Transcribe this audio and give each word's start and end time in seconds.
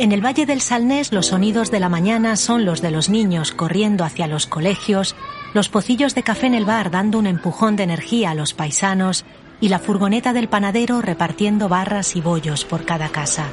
En 0.00 0.12
el 0.12 0.24
Valle 0.24 0.46
del 0.46 0.62
Salnés 0.62 1.12
los 1.12 1.26
sonidos 1.26 1.70
de 1.70 1.78
la 1.78 1.90
mañana 1.90 2.36
son 2.36 2.64
los 2.64 2.80
de 2.80 2.90
los 2.90 3.10
niños 3.10 3.52
corriendo 3.52 4.02
hacia 4.02 4.26
los 4.26 4.46
colegios, 4.46 5.14
los 5.52 5.68
pocillos 5.68 6.14
de 6.14 6.22
café 6.22 6.46
en 6.46 6.54
el 6.54 6.64
bar 6.64 6.90
dando 6.90 7.18
un 7.18 7.26
empujón 7.26 7.76
de 7.76 7.82
energía 7.82 8.30
a 8.30 8.34
los 8.34 8.54
paisanos 8.54 9.26
y 9.60 9.68
la 9.68 9.78
furgoneta 9.78 10.32
del 10.32 10.48
panadero 10.48 11.02
repartiendo 11.02 11.68
barras 11.68 12.16
y 12.16 12.22
bollos 12.22 12.64
por 12.64 12.86
cada 12.86 13.10
casa. 13.10 13.48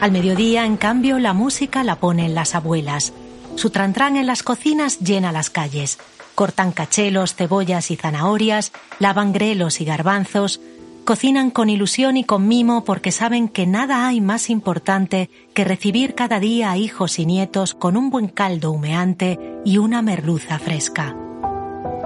Al 0.00 0.12
mediodía, 0.12 0.64
en 0.64 0.76
cambio, 0.76 1.18
la 1.18 1.32
música 1.32 1.82
la 1.82 1.96
ponen 1.96 2.36
las 2.36 2.54
abuelas. 2.54 3.12
Su 3.56 3.70
trantrán 3.70 4.16
en 4.16 4.28
las 4.28 4.44
cocinas 4.44 5.00
llena 5.00 5.32
las 5.32 5.50
calles. 5.50 5.98
Cortan 6.36 6.70
cachelos, 6.70 7.34
cebollas 7.34 7.90
y 7.90 7.96
zanahorias, 7.96 8.70
lavan 9.00 9.32
grelos 9.32 9.80
y 9.80 9.84
garbanzos, 9.84 10.60
Cocinan 11.08 11.50
con 11.50 11.70
ilusión 11.70 12.18
y 12.18 12.24
con 12.24 12.46
mimo 12.48 12.84
porque 12.84 13.12
saben 13.12 13.48
que 13.48 13.66
nada 13.66 14.06
hay 14.06 14.20
más 14.20 14.50
importante 14.50 15.30
que 15.54 15.64
recibir 15.64 16.14
cada 16.14 16.38
día 16.38 16.70
a 16.70 16.76
hijos 16.76 17.18
y 17.18 17.24
nietos 17.24 17.72
con 17.72 17.96
un 17.96 18.10
buen 18.10 18.28
caldo 18.28 18.72
humeante 18.72 19.38
y 19.64 19.78
una 19.78 20.02
merluza 20.02 20.58
fresca. 20.58 21.16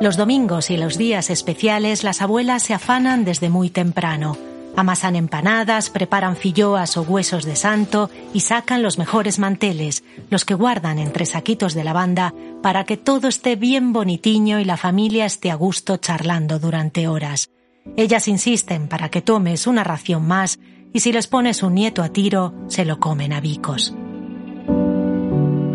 Los 0.00 0.16
domingos 0.16 0.70
y 0.70 0.76
los 0.76 0.98
días 0.98 1.30
especiales 1.30 2.04
las 2.04 2.22
abuelas 2.22 2.62
se 2.62 2.74
afanan 2.74 3.24
desde 3.24 3.50
muy 3.50 3.70
temprano. 3.70 4.36
Amasan 4.76 5.16
empanadas, 5.16 5.90
preparan 5.90 6.36
filloas 6.36 6.96
o 6.96 7.02
huesos 7.02 7.44
de 7.44 7.56
santo 7.56 8.08
y 8.32 8.38
sacan 8.38 8.82
los 8.82 8.98
mejores 8.98 9.40
manteles, 9.40 10.04
los 10.30 10.44
que 10.44 10.54
guardan 10.54 11.00
entre 11.00 11.26
saquitos 11.26 11.74
de 11.74 11.82
lavanda 11.82 12.32
para 12.62 12.84
que 12.84 12.96
todo 12.96 13.26
esté 13.26 13.56
bien 13.56 13.92
bonitiño 13.92 14.60
y 14.60 14.64
la 14.64 14.76
familia 14.76 15.26
esté 15.26 15.50
a 15.50 15.56
gusto 15.56 15.96
charlando 15.96 16.60
durante 16.60 17.08
horas. 17.08 17.51
Ellas 17.96 18.28
insisten 18.28 18.88
para 18.88 19.08
que 19.08 19.22
tomes 19.22 19.66
una 19.66 19.84
ración 19.84 20.26
más 20.26 20.58
y 20.92 21.00
si 21.00 21.12
les 21.12 21.26
pones 21.26 21.62
un 21.62 21.74
nieto 21.74 22.02
a 22.02 22.10
tiro, 22.10 22.54
se 22.68 22.84
lo 22.84 22.98
comen 23.00 23.32
a 23.32 23.40
bicos. 23.40 23.94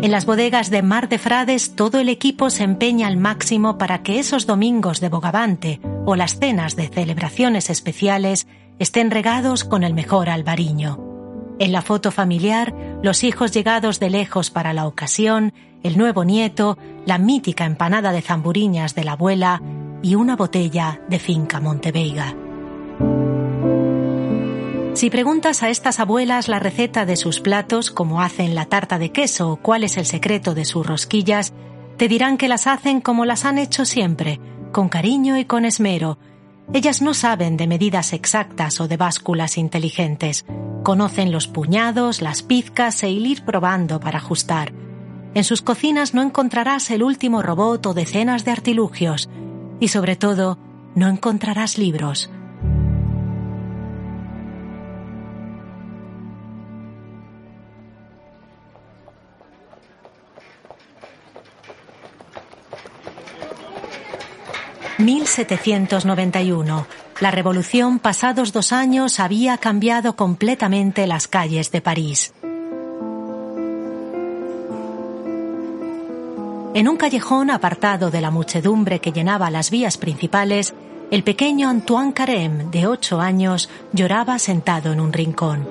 En 0.00 0.12
las 0.12 0.26
bodegas 0.26 0.70
de 0.70 0.82
Mar 0.82 1.08
de 1.08 1.18
Frades 1.18 1.74
todo 1.74 1.98
el 1.98 2.08
equipo 2.08 2.50
se 2.50 2.62
empeña 2.62 3.08
al 3.08 3.16
máximo 3.16 3.78
para 3.78 4.02
que 4.02 4.20
esos 4.20 4.46
domingos 4.46 5.00
de 5.00 5.08
bogavante 5.08 5.80
o 6.06 6.14
las 6.14 6.38
cenas 6.38 6.76
de 6.76 6.86
celebraciones 6.86 7.68
especiales 7.68 8.46
estén 8.78 9.10
regados 9.10 9.64
con 9.64 9.82
el 9.82 9.94
mejor 9.94 10.30
albariño. 10.30 11.00
En 11.58 11.72
la 11.72 11.82
foto 11.82 12.12
familiar, 12.12 12.72
los 13.02 13.24
hijos 13.24 13.50
llegados 13.50 13.98
de 13.98 14.10
lejos 14.10 14.50
para 14.50 14.72
la 14.72 14.86
ocasión, 14.86 15.52
el 15.82 15.98
nuevo 15.98 16.24
nieto, 16.24 16.78
la 17.04 17.18
mítica 17.18 17.64
empanada 17.64 18.12
de 18.12 18.22
zamburiñas 18.22 18.94
de 18.94 19.02
la 19.02 19.12
abuela, 19.12 19.60
y 20.02 20.14
una 20.14 20.36
botella 20.36 21.00
de 21.08 21.18
finca 21.18 21.60
Monteveiga. 21.60 22.34
Si 24.94 25.10
preguntas 25.10 25.62
a 25.62 25.68
estas 25.68 26.00
abuelas 26.00 26.48
la 26.48 26.58
receta 26.58 27.06
de 27.06 27.16
sus 27.16 27.40
platos, 27.40 27.90
como 27.90 28.20
hacen 28.20 28.54
la 28.54 28.64
tarta 28.64 28.98
de 28.98 29.12
queso 29.12 29.52
o 29.52 29.56
cuál 29.56 29.84
es 29.84 29.96
el 29.96 30.06
secreto 30.06 30.54
de 30.54 30.64
sus 30.64 30.84
rosquillas, 30.84 31.52
te 31.96 32.08
dirán 32.08 32.36
que 32.36 32.48
las 32.48 32.66
hacen 32.66 33.00
como 33.00 33.24
las 33.24 33.44
han 33.44 33.58
hecho 33.58 33.84
siempre, 33.84 34.40
con 34.72 34.88
cariño 34.88 35.38
y 35.38 35.44
con 35.44 35.64
esmero. 35.64 36.18
Ellas 36.72 37.00
no 37.00 37.14
saben 37.14 37.56
de 37.56 37.66
medidas 37.66 38.12
exactas 38.12 38.80
o 38.80 38.88
de 38.88 38.96
básculas 38.96 39.56
inteligentes. 39.56 40.44
Conocen 40.82 41.32
los 41.32 41.46
puñados, 41.46 42.20
las 42.20 42.42
pizcas 42.42 43.02
e 43.02 43.10
ir 43.10 43.44
probando 43.44 44.00
para 44.00 44.18
ajustar. 44.18 44.72
En 45.34 45.44
sus 45.44 45.62
cocinas 45.62 46.12
no 46.12 46.22
encontrarás 46.22 46.90
el 46.90 47.02
último 47.02 47.42
robot 47.42 47.86
o 47.86 47.94
decenas 47.94 48.44
de 48.44 48.50
artilugios 48.50 49.28
y 49.80 49.88
sobre 49.88 50.16
todo 50.16 50.58
no 50.94 51.08
encontrarás 51.08 51.78
libros. 51.78 52.30
...1791... 64.98 66.86
La 67.20 67.32
revolución 67.32 67.98
pasados 67.98 68.52
dos 68.52 68.72
años 68.72 69.18
había 69.18 69.58
cambiado 69.58 70.14
completamente 70.14 71.08
las 71.08 71.26
calles 71.26 71.72
de 71.72 71.80
París. 71.80 72.32
En 76.78 76.86
un 76.86 76.96
callejón 76.96 77.50
apartado 77.50 78.12
de 78.12 78.20
la 78.20 78.30
muchedumbre 78.30 79.00
que 79.00 79.10
llenaba 79.10 79.50
las 79.50 79.68
vías 79.68 79.98
principales, 79.98 80.74
el 81.10 81.24
pequeño 81.24 81.68
Antoine 81.68 82.14
Carême, 82.14 82.70
de 82.70 82.86
ocho 82.86 83.20
años, 83.20 83.68
lloraba 83.92 84.38
sentado 84.38 84.92
en 84.92 85.00
un 85.00 85.12
rincón. 85.12 85.68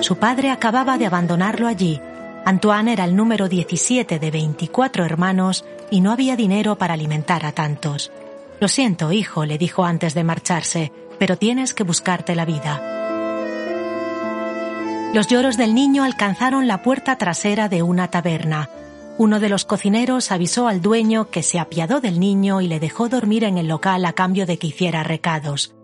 Su 0.00 0.16
padre 0.16 0.50
acababa 0.50 0.98
de 0.98 1.06
abandonarlo 1.06 1.68
allí. 1.68 2.00
Antoine 2.44 2.92
era 2.92 3.04
el 3.04 3.14
número 3.14 3.48
17 3.48 4.18
de 4.18 4.30
24 4.32 5.04
hermanos 5.04 5.64
y 5.88 6.00
no 6.00 6.10
había 6.10 6.34
dinero 6.34 6.76
para 6.76 6.94
alimentar 6.94 7.46
a 7.46 7.52
tantos. 7.52 8.10
Lo 8.58 8.66
siento, 8.66 9.12
hijo, 9.12 9.44
le 9.44 9.58
dijo 9.58 9.84
antes 9.84 10.12
de 10.12 10.24
marcharse, 10.24 10.90
pero 11.20 11.36
tienes 11.36 11.72
que 11.72 11.84
buscarte 11.84 12.34
la 12.34 12.44
vida. 12.44 12.95
Los 15.16 15.28
lloros 15.28 15.56
del 15.56 15.74
niño 15.74 16.04
alcanzaron 16.04 16.66
la 16.66 16.82
puerta 16.82 17.16
trasera 17.16 17.70
de 17.70 17.82
una 17.82 18.08
taberna. 18.08 18.68
Uno 19.16 19.40
de 19.40 19.48
los 19.48 19.64
cocineros 19.64 20.30
avisó 20.30 20.68
al 20.68 20.82
dueño 20.82 21.30
que 21.30 21.42
se 21.42 21.58
apiadó 21.58 22.02
del 22.02 22.20
niño 22.20 22.60
y 22.60 22.68
le 22.68 22.80
dejó 22.80 23.08
dormir 23.08 23.44
en 23.44 23.56
el 23.56 23.66
local 23.66 24.04
a 24.04 24.12
cambio 24.12 24.44
de 24.44 24.58
que 24.58 24.66
hiciera 24.66 25.04
recados. 25.04 25.74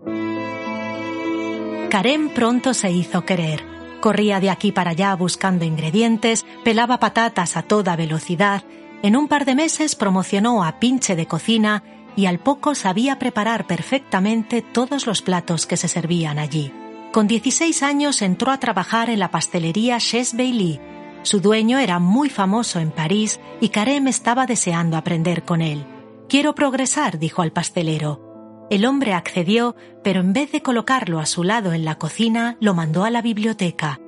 Karen 1.89 2.29
pronto 2.35 2.75
se 2.75 2.91
hizo 2.91 3.25
querer. 3.25 3.63
Corría 4.01 4.39
de 4.39 4.51
aquí 4.51 4.71
para 4.71 4.91
allá 4.91 5.15
buscando 5.15 5.65
ingredientes, 5.65 6.45
pelaba 6.63 6.99
patatas 6.99 7.57
a 7.57 7.63
toda 7.63 7.95
velocidad. 7.95 8.61
En 9.01 9.15
un 9.15 9.27
par 9.27 9.45
de 9.45 9.55
meses 9.55 9.95
promocionó 9.95 10.63
a 10.63 10.79
pinche 10.79 11.15
de 11.15 11.25
cocina 11.25 11.81
y 12.15 12.27
al 12.27 12.37
poco 12.37 12.75
sabía 12.75 13.17
preparar 13.17 13.65
perfectamente 13.65 14.61
todos 14.61 15.07
los 15.07 15.23
platos 15.23 15.65
que 15.65 15.75
se 15.75 15.87
servían 15.87 16.37
allí. 16.37 16.71
Con 17.13 17.27
16 17.27 17.83
años 17.83 18.23
entró 18.23 18.51
a 18.51 18.59
trabajar 18.59 19.11
en 19.11 19.19
la 19.19 19.29
pastelería 19.29 19.99
Chez 19.99 20.33
Bailly. 20.33 20.79
Su 21.21 21.41
dueño 21.41 21.77
era 21.77 21.99
muy 21.99 22.27
famoso 22.27 22.79
en 22.79 22.89
París 22.89 23.39
y 23.61 23.69
Carême 23.69 24.09
estaba 24.09 24.47
deseando 24.47 24.97
aprender 24.97 25.43
con 25.45 25.61
él. 25.61 25.85
Quiero 26.27 26.55
progresar, 26.55 27.19
dijo 27.19 27.43
al 27.43 27.51
pastelero. 27.51 28.65
El 28.71 28.83
hombre 28.87 29.13
accedió, 29.13 29.75
pero 30.03 30.21
en 30.21 30.33
vez 30.33 30.51
de 30.51 30.63
colocarlo 30.63 31.19
a 31.19 31.27
su 31.27 31.43
lado 31.43 31.71
en 31.73 31.85
la 31.85 31.99
cocina, 31.99 32.57
lo 32.59 32.73
mandó 32.73 33.03
a 33.03 33.11
la 33.11 33.21
biblioteca. 33.21 33.99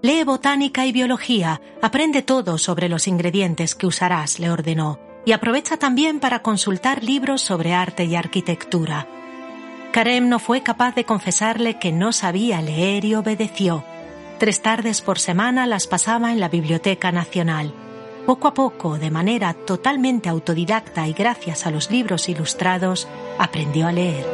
Lee 0.00 0.24
botánica 0.24 0.86
y 0.86 0.92
biología, 0.92 1.60
aprende 1.82 2.22
todo 2.22 2.56
sobre 2.56 2.88
los 2.88 3.06
ingredientes 3.06 3.74
que 3.74 3.86
usarás, 3.86 4.38
le 4.38 4.48
ordenó, 4.48 4.98
y 5.26 5.32
aprovecha 5.32 5.76
también 5.76 6.18
para 6.18 6.40
consultar 6.40 7.04
libros 7.04 7.42
sobre 7.42 7.74
arte 7.74 8.06
y 8.06 8.16
arquitectura. 8.16 9.06
Karem 9.94 10.28
no 10.28 10.40
fue 10.40 10.64
capaz 10.64 10.96
de 10.96 11.04
confesarle 11.04 11.78
que 11.78 11.92
no 11.92 12.12
sabía 12.12 12.60
leer 12.60 13.04
y 13.04 13.14
obedeció. 13.14 13.84
Tres 14.40 14.60
tardes 14.60 15.00
por 15.00 15.20
semana 15.20 15.68
las 15.68 15.86
pasaba 15.86 16.32
en 16.32 16.40
la 16.40 16.48
Biblioteca 16.48 17.12
Nacional. 17.12 17.72
Poco 18.26 18.48
a 18.48 18.54
poco, 18.54 18.98
de 18.98 19.12
manera 19.12 19.54
totalmente 19.54 20.28
autodidacta 20.28 21.06
y 21.06 21.12
gracias 21.12 21.64
a 21.64 21.70
los 21.70 21.92
libros 21.92 22.28
ilustrados, 22.28 23.06
aprendió 23.38 23.86
a 23.86 23.92
leer. 23.92 24.26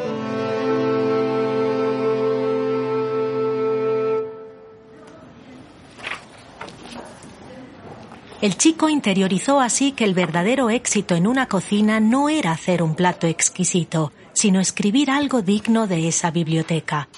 El 8.41 8.57
chico 8.57 8.89
interiorizó 8.89 9.61
así 9.61 9.93
que 9.93 10.05
el 10.05 10.15
verdadero 10.15 10.71
éxito 10.71 11.17
en 11.17 11.27
una 11.27 11.45
cocina 11.49 12.01
no 12.01 12.31
era 12.31 12.53
hacer 12.53 12.83
un 12.83 12.95
plato 12.95 13.27
exquisito, 13.27 14.11
sino 14.33 14.61
escribir 14.61 15.11
algo 15.11 15.43
digno 15.43 15.87
de 15.87 16.09
esa 16.09 16.31
biblioteca. 16.31 17.09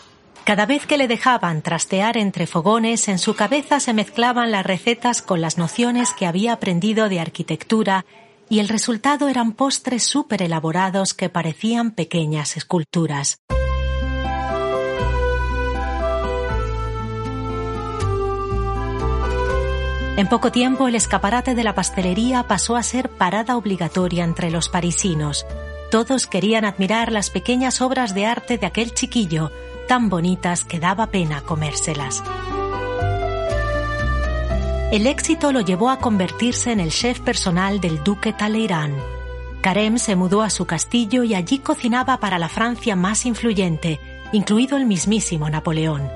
Cada 0.44 0.66
vez 0.66 0.86
que 0.86 0.98
le 0.98 1.06
dejaban 1.06 1.62
trastear 1.62 2.16
entre 2.16 2.46
fogones, 2.46 3.08
en 3.08 3.18
su 3.18 3.34
cabeza 3.34 3.78
se 3.78 3.94
mezclaban 3.94 4.50
las 4.50 4.66
recetas 4.66 5.22
con 5.22 5.40
las 5.40 5.56
nociones 5.56 6.12
que 6.12 6.26
había 6.26 6.52
aprendido 6.52 7.08
de 7.08 7.20
arquitectura 7.20 8.04
y 8.48 8.58
el 8.58 8.68
resultado 8.68 9.28
eran 9.28 9.52
postres 9.52 10.02
súper 10.02 10.42
elaborados 10.42 11.14
que 11.14 11.28
parecían 11.28 11.92
pequeñas 11.92 12.56
esculturas. 12.56 13.38
En 20.16 20.28
poco 20.28 20.52
tiempo 20.52 20.88
el 20.88 20.94
escaparate 20.94 21.54
de 21.54 21.64
la 21.64 21.74
pastelería 21.74 22.42
pasó 22.46 22.76
a 22.76 22.82
ser 22.82 23.08
parada 23.08 23.56
obligatoria 23.56 24.24
entre 24.24 24.50
los 24.50 24.68
parisinos. 24.68 25.46
Todos 25.92 26.26
querían 26.26 26.64
admirar 26.64 27.12
las 27.12 27.28
pequeñas 27.28 27.82
obras 27.82 28.14
de 28.14 28.24
arte 28.24 28.56
de 28.56 28.64
aquel 28.64 28.94
chiquillo, 28.94 29.52
tan 29.86 30.08
bonitas 30.08 30.64
que 30.64 30.80
daba 30.80 31.08
pena 31.08 31.42
comérselas. 31.42 32.24
El 34.90 35.06
éxito 35.06 35.52
lo 35.52 35.60
llevó 35.60 35.90
a 35.90 35.98
convertirse 35.98 36.72
en 36.72 36.80
el 36.80 36.88
chef 36.88 37.20
personal 37.20 37.78
del 37.82 38.02
duque 38.02 38.32
Talleyrand. 38.32 38.96
Carême 39.60 39.98
se 39.98 40.16
mudó 40.16 40.40
a 40.40 40.48
su 40.48 40.64
castillo 40.64 41.24
y 41.24 41.34
allí 41.34 41.58
cocinaba 41.58 42.16
para 42.20 42.38
la 42.38 42.48
Francia 42.48 42.96
más 42.96 43.26
influyente, 43.26 44.00
incluido 44.32 44.78
el 44.78 44.86
mismísimo 44.86 45.50
Napoleón. 45.50 46.08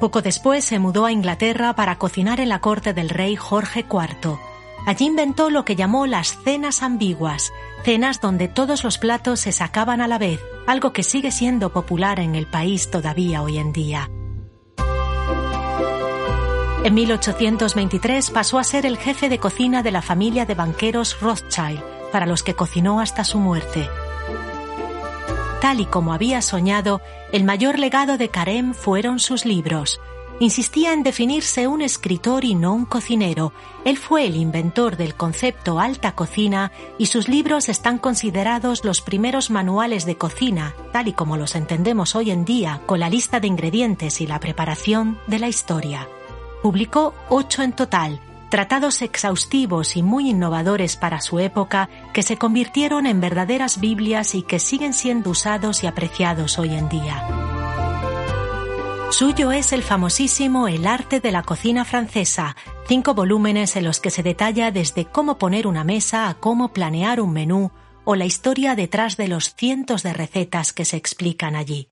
Poco 0.00 0.22
después 0.22 0.64
se 0.64 0.78
mudó 0.78 1.04
a 1.04 1.12
Inglaterra 1.12 1.74
para 1.74 1.98
cocinar 1.98 2.40
en 2.40 2.48
la 2.48 2.62
corte 2.62 2.94
del 2.94 3.10
rey 3.10 3.36
Jorge 3.36 3.80
IV. 3.80 4.38
Allí 4.86 5.04
inventó 5.04 5.50
lo 5.50 5.66
que 5.66 5.76
llamó 5.76 6.06
las 6.06 6.38
cenas 6.42 6.82
ambiguas, 6.82 7.52
cenas 7.84 8.20
donde 8.20 8.48
todos 8.48 8.84
los 8.84 8.98
platos 8.98 9.40
se 9.40 9.52
sacaban 9.52 10.00
a 10.00 10.08
la 10.08 10.18
vez, 10.18 10.40
algo 10.66 10.92
que 10.92 11.02
sigue 11.02 11.30
siendo 11.30 11.72
popular 11.72 12.20
en 12.20 12.34
el 12.34 12.46
país 12.46 12.90
todavía 12.90 13.42
hoy 13.42 13.58
en 13.58 13.72
día. 13.72 14.10
En 16.82 16.94
1823 16.94 18.30
pasó 18.30 18.58
a 18.58 18.64
ser 18.64 18.86
el 18.86 18.96
jefe 18.96 19.28
de 19.28 19.38
cocina 19.38 19.82
de 19.82 19.90
la 19.90 20.00
familia 20.00 20.46
de 20.46 20.54
banqueros 20.54 21.20
Rothschild, 21.20 21.82
para 22.10 22.26
los 22.26 22.42
que 22.42 22.54
cocinó 22.54 23.00
hasta 23.00 23.22
su 23.24 23.38
muerte. 23.38 23.88
Tal 25.60 25.80
y 25.80 25.84
como 25.84 26.14
había 26.14 26.40
soñado, 26.40 27.02
el 27.32 27.44
mayor 27.44 27.78
legado 27.78 28.16
de 28.16 28.30
Carême 28.30 28.72
fueron 28.72 29.18
sus 29.18 29.44
libros. 29.44 30.00
Insistía 30.40 30.94
en 30.94 31.02
definirse 31.02 31.66
un 31.66 31.82
escritor 31.82 32.46
y 32.46 32.54
no 32.54 32.72
un 32.72 32.86
cocinero. 32.86 33.52
Él 33.84 33.98
fue 33.98 34.24
el 34.24 34.36
inventor 34.36 34.96
del 34.96 35.14
concepto 35.14 35.78
alta 35.78 36.12
cocina 36.12 36.72
y 36.96 37.06
sus 37.06 37.28
libros 37.28 37.68
están 37.68 37.98
considerados 37.98 38.82
los 38.82 39.02
primeros 39.02 39.50
manuales 39.50 40.06
de 40.06 40.16
cocina, 40.16 40.74
tal 40.94 41.08
y 41.08 41.12
como 41.12 41.36
los 41.36 41.54
entendemos 41.56 42.16
hoy 42.16 42.30
en 42.30 42.46
día, 42.46 42.80
con 42.86 43.00
la 43.00 43.10
lista 43.10 43.38
de 43.38 43.48
ingredientes 43.48 44.22
y 44.22 44.26
la 44.26 44.40
preparación 44.40 45.18
de 45.26 45.40
la 45.40 45.48
historia. 45.48 46.08
Publicó 46.62 47.12
ocho 47.28 47.62
en 47.62 47.74
total, 47.74 48.22
tratados 48.48 49.02
exhaustivos 49.02 49.94
y 49.94 50.02
muy 50.02 50.30
innovadores 50.30 50.96
para 50.96 51.20
su 51.20 51.38
época 51.38 51.90
que 52.14 52.22
se 52.22 52.38
convirtieron 52.38 53.04
en 53.06 53.20
verdaderas 53.20 53.78
Biblias 53.78 54.34
y 54.34 54.40
que 54.40 54.58
siguen 54.58 54.94
siendo 54.94 55.28
usados 55.28 55.84
y 55.84 55.86
apreciados 55.86 56.58
hoy 56.58 56.74
en 56.76 56.88
día. 56.88 57.39
Suyo 59.10 59.50
es 59.50 59.72
el 59.72 59.82
famosísimo 59.82 60.68
El 60.68 60.86
arte 60.86 61.18
de 61.18 61.32
la 61.32 61.42
cocina 61.42 61.84
francesa, 61.84 62.54
cinco 62.86 63.12
volúmenes 63.12 63.74
en 63.74 63.84
los 63.84 63.98
que 63.98 64.10
se 64.10 64.22
detalla 64.22 64.70
desde 64.70 65.04
cómo 65.04 65.36
poner 65.36 65.66
una 65.66 65.82
mesa 65.82 66.28
a 66.28 66.34
cómo 66.34 66.72
planear 66.72 67.20
un 67.20 67.32
menú 67.32 67.72
o 68.04 68.14
la 68.14 68.24
historia 68.24 68.76
detrás 68.76 69.16
de 69.16 69.26
los 69.26 69.54
cientos 69.56 70.04
de 70.04 70.12
recetas 70.12 70.72
que 70.72 70.84
se 70.84 70.96
explican 70.96 71.56
allí. 71.56 71.89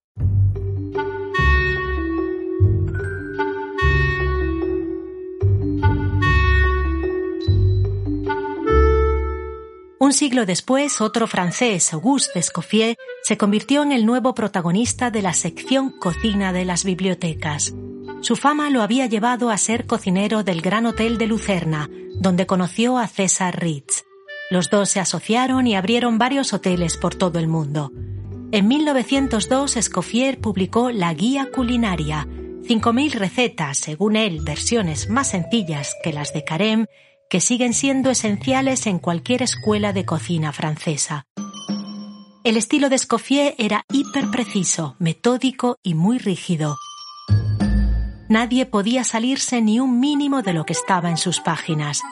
Un 10.08 10.14
siglo 10.14 10.46
después, 10.46 11.02
otro 11.02 11.26
francés, 11.26 11.92
Auguste 11.92 12.38
Escoffier, 12.38 12.96
se 13.22 13.36
convirtió 13.36 13.82
en 13.82 13.92
el 13.92 14.06
nuevo 14.06 14.34
protagonista 14.34 15.10
de 15.10 15.20
la 15.20 15.34
sección 15.34 15.90
cocina 15.90 16.50
de 16.50 16.64
las 16.64 16.82
bibliotecas. 16.82 17.74
Su 18.22 18.34
fama 18.34 18.70
lo 18.70 18.80
había 18.80 19.04
llevado 19.04 19.50
a 19.50 19.58
ser 19.58 19.84
cocinero 19.84 20.44
del 20.44 20.62
Gran 20.62 20.86
Hotel 20.86 21.18
de 21.18 21.26
Lucerna, 21.26 21.90
donde 22.14 22.46
conoció 22.46 22.96
a 22.96 23.06
César 23.06 23.60
Ritz. 23.60 24.06
Los 24.50 24.70
dos 24.70 24.88
se 24.88 24.98
asociaron 24.98 25.66
y 25.66 25.76
abrieron 25.76 26.16
varios 26.16 26.54
hoteles 26.54 26.96
por 26.96 27.14
todo 27.14 27.38
el 27.38 27.46
mundo. 27.46 27.92
En 28.50 28.66
1902, 28.66 29.76
Escoffier 29.76 30.40
publicó 30.40 30.90
La 30.90 31.12
Guía 31.12 31.50
Culinaria, 31.54 32.26
5.000 32.66 33.12
recetas, 33.12 33.76
según 33.76 34.16
él, 34.16 34.40
versiones 34.40 35.10
más 35.10 35.28
sencillas 35.28 35.94
que 36.02 36.14
las 36.14 36.32
de 36.32 36.46
Carême, 36.46 36.88
que 37.28 37.40
siguen 37.40 37.74
siendo 37.74 38.10
esenciales 38.10 38.86
en 38.86 38.98
cualquier 38.98 39.42
escuela 39.42 39.92
de 39.92 40.04
cocina 40.04 40.52
francesa. 40.52 41.26
El 42.44 42.56
estilo 42.56 42.88
de 42.88 42.96
Escoffier 42.96 43.54
era 43.58 43.84
hiperpreciso, 43.92 44.96
metódico 44.98 45.76
y 45.82 45.94
muy 45.94 46.18
rígido. 46.18 46.76
Nadie 48.28 48.66
podía 48.66 49.04
salirse 49.04 49.60
ni 49.60 49.80
un 49.80 50.00
mínimo 50.00 50.42
de 50.42 50.52
lo 50.52 50.64
que 50.64 50.72
estaba 50.72 51.10
en 51.10 51.16
sus 51.16 51.40
páginas. 51.40 52.02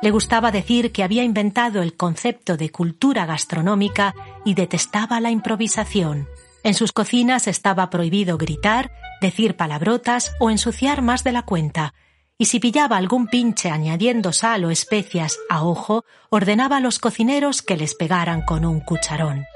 Le 0.00 0.10
gustaba 0.10 0.50
decir 0.50 0.92
que 0.92 1.02
había 1.02 1.24
inventado 1.24 1.82
el 1.82 1.96
concepto 1.96 2.56
de 2.56 2.70
cultura 2.70 3.26
gastronómica 3.26 4.14
y 4.44 4.54
detestaba 4.54 5.20
la 5.20 5.30
improvisación. 5.30 6.28
En 6.62 6.74
sus 6.74 6.92
cocinas 6.92 7.48
estaba 7.48 7.90
prohibido 7.90 8.38
gritar, 8.38 8.92
decir 9.20 9.56
palabrotas 9.56 10.32
o 10.40 10.50
ensuciar 10.50 11.02
más 11.02 11.24
de 11.24 11.32
la 11.32 11.42
cuenta, 11.42 11.94
y 12.42 12.46
si 12.46 12.58
pillaba 12.58 12.96
algún 12.96 13.28
pinche 13.28 13.70
añadiendo 13.70 14.32
sal 14.32 14.64
o 14.64 14.72
especias 14.72 15.38
a 15.48 15.62
ojo, 15.62 16.04
ordenaba 16.28 16.78
a 16.78 16.80
los 16.80 16.98
cocineros 16.98 17.62
que 17.62 17.76
les 17.76 17.94
pegaran 17.94 18.42
con 18.42 18.64
un 18.64 18.80
cucharón. 18.80 19.46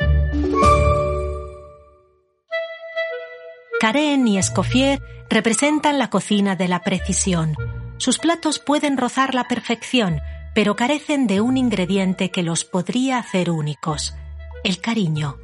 Karen 3.80 4.28
y 4.28 4.38
Escoffier 4.38 5.02
representan 5.28 5.98
la 5.98 6.10
cocina 6.10 6.54
de 6.54 6.68
la 6.68 6.84
precisión. 6.84 7.56
Sus 7.96 8.20
platos 8.20 8.60
pueden 8.60 8.96
rozar 8.96 9.34
la 9.34 9.48
perfección, 9.48 10.20
pero 10.54 10.76
carecen 10.76 11.26
de 11.26 11.40
un 11.40 11.56
ingrediente 11.56 12.30
que 12.30 12.44
los 12.44 12.64
podría 12.64 13.18
hacer 13.18 13.50
únicos, 13.50 14.14
el 14.62 14.80
cariño. 14.80 15.38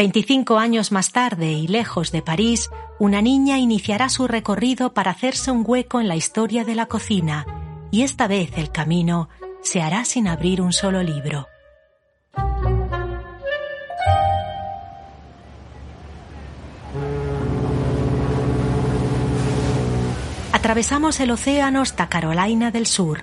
25 0.00 0.56
años 0.56 0.92
más 0.92 1.12
tarde 1.12 1.52
y 1.52 1.68
lejos 1.68 2.10
de 2.10 2.22
París, 2.22 2.70
una 2.98 3.20
niña 3.20 3.58
iniciará 3.58 4.08
su 4.08 4.26
recorrido 4.26 4.94
para 4.94 5.10
hacerse 5.10 5.50
un 5.50 5.62
hueco 5.62 6.00
en 6.00 6.08
la 6.08 6.16
historia 6.16 6.64
de 6.64 6.74
la 6.74 6.86
cocina, 6.86 7.44
y 7.90 8.00
esta 8.00 8.26
vez 8.26 8.56
el 8.56 8.72
camino 8.72 9.28
se 9.60 9.82
hará 9.82 10.06
sin 10.06 10.26
abrir 10.26 10.62
un 10.62 10.72
solo 10.72 11.02
libro. 11.02 11.48
Atravesamos 20.54 21.20
el 21.20 21.30
océano 21.30 21.82
hasta 21.82 22.08
Carolina 22.08 22.70
del 22.70 22.86
Sur, 22.86 23.22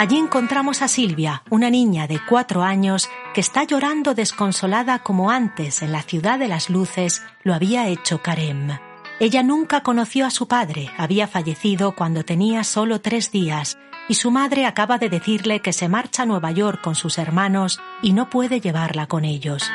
Allí 0.00 0.16
encontramos 0.16 0.80
a 0.80 0.88
Silvia, 0.88 1.42
una 1.50 1.68
niña 1.68 2.06
de 2.06 2.18
cuatro 2.26 2.62
años 2.62 3.10
que 3.34 3.42
está 3.42 3.64
llorando 3.64 4.14
desconsolada 4.14 5.00
como 5.00 5.30
antes 5.30 5.82
en 5.82 5.92
la 5.92 6.00
ciudad 6.00 6.38
de 6.38 6.48
las 6.48 6.70
luces 6.70 7.22
lo 7.42 7.52
había 7.52 7.86
hecho 7.86 8.22
Karem. 8.22 8.78
Ella 9.18 9.42
nunca 9.42 9.82
conoció 9.82 10.24
a 10.24 10.30
su 10.30 10.48
padre, 10.48 10.88
había 10.96 11.28
fallecido 11.28 11.94
cuando 11.94 12.24
tenía 12.24 12.64
solo 12.64 13.02
tres 13.02 13.30
días, 13.30 13.76
y 14.08 14.14
su 14.14 14.30
madre 14.30 14.64
acaba 14.64 14.96
de 14.96 15.10
decirle 15.10 15.60
que 15.60 15.74
se 15.74 15.90
marcha 15.90 16.22
a 16.22 16.26
Nueva 16.26 16.50
York 16.50 16.80
con 16.80 16.94
sus 16.94 17.18
hermanos 17.18 17.78
y 18.00 18.14
no 18.14 18.30
puede 18.30 18.62
llevarla 18.62 19.06
con 19.06 19.26
ellos. 19.26 19.70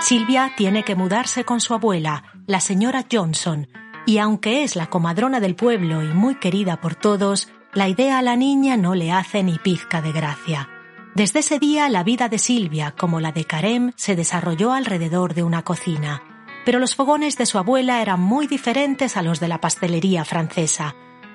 Silvia 0.00 0.52
tiene 0.56 0.82
que 0.82 0.96
mudarse 0.96 1.44
con 1.44 1.60
su 1.60 1.74
abuela, 1.74 2.24
la 2.48 2.58
señora 2.58 3.04
Johnson, 3.08 3.68
y 4.04 4.18
aunque 4.18 4.64
es 4.64 4.74
la 4.74 4.86
comadrona 4.86 5.38
del 5.38 5.54
pueblo 5.54 6.02
y 6.02 6.08
muy 6.08 6.36
querida 6.40 6.80
por 6.80 6.96
todos, 6.96 7.46
la 7.74 7.88
idea 7.88 8.18
a 8.18 8.22
la 8.22 8.36
niña 8.36 8.76
no 8.76 8.94
le 8.94 9.12
hace 9.12 9.42
ni 9.42 9.58
pizca 9.58 10.00
de 10.00 10.12
gracia. 10.12 10.68
Desde 11.14 11.40
ese 11.40 11.58
día 11.58 11.88
la 11.88 12.02
vida 12.02 12.28
de 12.28 12.38
Silvia, 12.38 12.94
como 12.96 13.20
la 13.20 13.32
de 13.32 13.44
Karem, 13.44 13.92
se 13.96 14.16
desarrolló 14.16 14.72
alrededor 14.72 15.34
de 15.34 15.42
una 15.42 15.62
cocina. 15.62 16.22
Pero 16.64 16.78
los 16.78 16.94
fogones 16.94 17.36
de 17.36 17.46
su 17.46 17.58
abuela 17.58 18.00
eran 18.00 18.20
muy 18.20 18.46
diferentes 18.46 19.16
a 19.16 19.22
los 19.22 19.40
de 19.40 19.48
la 19.48 19.60
pastelería 19.60 20.24
francesa. 20.24 20.94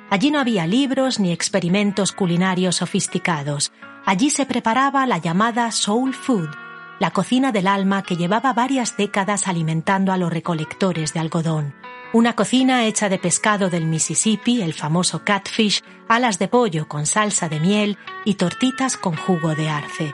Allí 0.10 0.32
no 0.32 0.40
había 0.40 0.68
libros 0.68 1.20
ni 1.20 1.32
experimentos 1.32 2.12
culinarios 2.12 2.78
sofisticados. 2.78 3.72
Allí 4.06 4.30
se 4.30 4.46
preparaba 4.46 5.06
la 5.06 5.18
llamada 5.18 5.72
soul 5.72 6.14
food, 6.14 6.50
la 7.00 7.12
cocina 7.12 7.52
del 7.52 7.68
alma 7.68 8.04
que 8.04 8.16
llevaba 8.16 8.54
varias 8.54 8.96
décadas 8.98 9.48
alimentando 9.48 10.12
a 10.12 10.18
los 10.18 10.32
recolectores 10.32 11.14
de 11.14 11.20
algodón. 11.20 11.74
Una 12.14 12.36
cocina 12.36 12.86
hecha 12.86 13.10
de 13.10 13.18
pescado 13.18 13.72
del 13.72 13.88
Mississippi, 13.88 14.62
el 14.62 14.76
famoso 14.76 15.24
catfish, 15.24 15.82
alas 16.08 16.38
de 16.38 16.48
pollo 16.48 16.88
con 16.88 17.08
salsa 17.08 17.50
de 17.50 17.60
miel 17.60 17.98
y 18.24 18.36
tortitas 18.36 18.98
con 18.98 19.16
jugo 19.16 19.56
de 19.56 19.68
arce. 19.68 20.14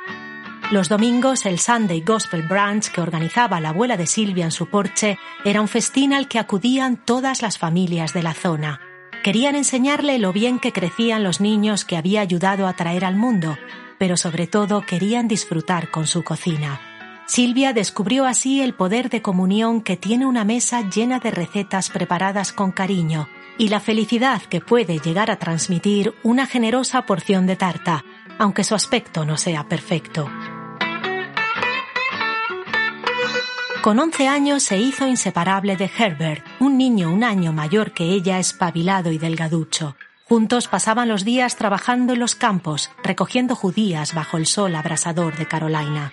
Los 0.71 0.87
domingos 0.87 1.45
el 1.45 1.59
Sunday 1.59 1.99
Gospel 1.99 2.43
Brunch 2.43 2.89
que 2.89 3.01
organizaba 3.01 3.59
la 3.59 3.69
abuela 3.69 3.97
de 3.97 4.07
Silvia 4.07 4.45
en 4.45 4.51
su 4.51 4.67
porche 4.67 5.19
era 5.43 5.59
un 5.59 5.67
festín 5.67 6.13
al 6.13 6.29
que 6.29 6.39
acudían 6.39 6.95
todas 6.95 7.41
las 7.41 7.57
familias 7.57 8.13
de 8.13 8.23
la 8.23 8.33
zona. 8.33 8.79
Querían 9.21 9.55
enseñarle 9.55 10.19
lo 10.19 10.31
bien 10.31 10.59
que 10.59 10.71
crecían 10.71 11.25
los 11.25 11.41
niños 11.41 11.83
que 11.83 11.97
había 11.97 12.21
ayudado 12.21 12.65
a 12.67 12.77
traer 12.77 13.03
al 13.03 13.17
mundo, 13.17 13.57
pero 13.97 14.15
sobre 14.15 14.47
todo 14.47 14.85
querían 14.85 15.27
disfrutar 15.27 15.91
con 15.91 16.07
su 16.07 16.23
cocina. 16.23 16.79
Silvia 17.29 17.73
descubrió 17.73 18.25
así 18.25 18.59
el 18.59 18.73
poder 18.73 19.11
de 19.11 19.21
comunión 19.21 19.81
que 19.81 19.95
tiene 19.95 20.25
una 20.25 20.43
mesa 20.43 20.89
llena 20.89 21.19
de 21.19 21.29
recetas 21.29 21.91
preparadas 21.91 22.51
con 22.51 22.71
cariño 22.71 23.29
y 23.59 23.67
la 23.67 23.79
felicidad 23.79 24.41
que 24.41 24.61
puede 24.61 24.97
llegar 24.97 25.29
a 25.29 25.35
transmitir 25.37 26.15
una 26.23 26.47
generosa 26.47 27.03
porción 27.03 27.45
de 27.45 27.55
tarta, 27.55 28.03
aunque 28.39 28.63
su 28.63 28.73
aspecto 28.73 29.25
no 29.25 29.37
sea 29.37 29.69
perfecto. 29.69 30.27
Con 33.83 33.99
11 33.99 34.27
años 34.27 34.63
se 34.63 34.79
hizo 34.79 35.05
inseparable 35.05 35.77
de 35.77 35.91
Herbert, 35.95 36.43
un 36.59 36.79
niño 36.79 37.13
un 37.13 37.23
año 37.23 37.53
mayor 37.53 37.91
que 37.91 38.05
ella 38.05 38.39
espabilado 38.39 39.11
y 39.11 39.19
delgaducho. 39.19 39.95
Juntos 40.27 40.67
pasaban 40.67 41.07
los 41.07 41.25
días 41.25 41.57
trabajando 41.57 42.13
en 42.13 42.19
los 42.21 42.33
campos, 42.33 42.89
recogiendo 43.03 43.55
judías 43.55 44.15
bajo 44.15 44.37
el 44.37 44.47
sol 44.47 44.73
abrasador 44.73 45.37
de 45.37 45.45
Carolina. 45.45 46.11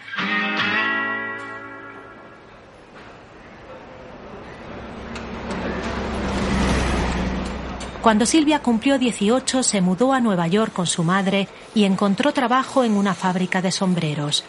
Cuando 8.07 8.25
Silvia 8.25 8.61
cumplió 8.61 9.01
18 9.01 9.65
se 9.65 9.81
mudó 9.81 10.13
a 10.13 10.21
Nueva 10.21 10.47
York 10.47 10.73
con 10.73 10.87
su 10.87 11.03
madre 11.03 11.49
y 11.75 11.83
encontró 11.83 12.33
trabajo 12.33 12.85
en 12.85 12.93
una 12.93 13.15
fábrica 13.15 13.61
de 13.61 13.73
sombreros. 13.73 14.45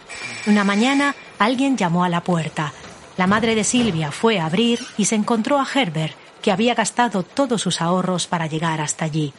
Una 0.45 0.63
mañana 0.63 1.15
alguien 1.39 1.75
llamó 1.75 2.03
a 2.03 2.09
la 2.09 2.21
puerta. 2.21 2.71
La 3.17 3.25
madre 3.25 3.55
de 3.55 3.63
Silvia 3.63 4.11
fue 4.11 4.39
a 4.39 4.45
abrir 4.45 4.79
y 4.95 5.05
se 5.05 5.15
encontró 5.15 5.59
a 5.59 5.65
Herbert, 5.65 6.13
que 6.39 6.51
había 6.51 6.75
gastado 6.75 7.23
todos 7.23 7.59
sus 7.59 7.81
ahorros 7.81 8.27
para 8.27 8.45
llegar 8.45 8.79
hasta 8.79 9.05
allí. 9.05 9.33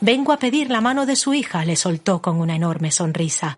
Vengo 0.00 0.32
a 0.32 0.38
pedir 0.38 0.68
la 0.68 0.80
mano 0.80 1.06
de 1.06 1.14
su 1.14 1.32
hija, 1.32 1.64
le 1.64 1.76
soltó 1.76 2.20
con 2.20 2.40
una 2.40 2.56
enorme 2.56 2.90
sonrisa. 2.90 3.54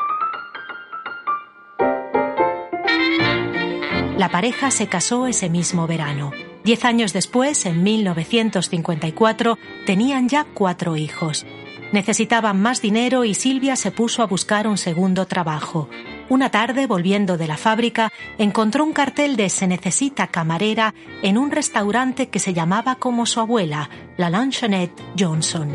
La 4.19 4.29
pareja 4.31 4.71
se 4.71 4.89
casó 4.89 5.27
ese 5.27 5.49
mismo 5.49 5.87
verano. 5.87 6.33
Diez 6.65 6.85
años 6.85 7.13
después, 7.13 7.67
en 7.67 7.83
1954, 7.83 9.59
tenían 9.85 10.29
ya 10.29 10.45
cuatro 10.45 10.97
hijos. 10.97 11.45
Necesitaban 11.93 12.63
más 12.63 12.81
dinero 12.81 13.25
y 13.25 13.35
Silvia 13.35 13.77
se 13.77 13.91
puso 13.91 14.23
a 14.23 14.27
buscar 14.27 14.67
un 14.67 14.79
segundo 14.79 15.27
trabajo. 15.27 15.91
Una 16.29 16.51
tarde, 16.51 16.87
volviendo 16.87 17.37
de 17.37 17.47
la 17.47 17.59
fábrica, 17.59 18.11
encontró 18.39 18.85
un 18.85 18.93
cartel 18.93 19.37
de 19.37 19.51
Se 19.51 19.67
necesita 19.67 20.29
camarera 20.29 20.95
en 21.23 21.37
un 21.37 21.51
restaurante 21.51 22.29
que 22.29 22.39
se 22.39 22.55
llamaba 22.55 22.95
como 22.95 23.27
su 23.27 23.41
abuela, 23.41 23.91
la 24.17 24.31
Luncheonette 24.31 25.03
Johnson. 25.19 25.69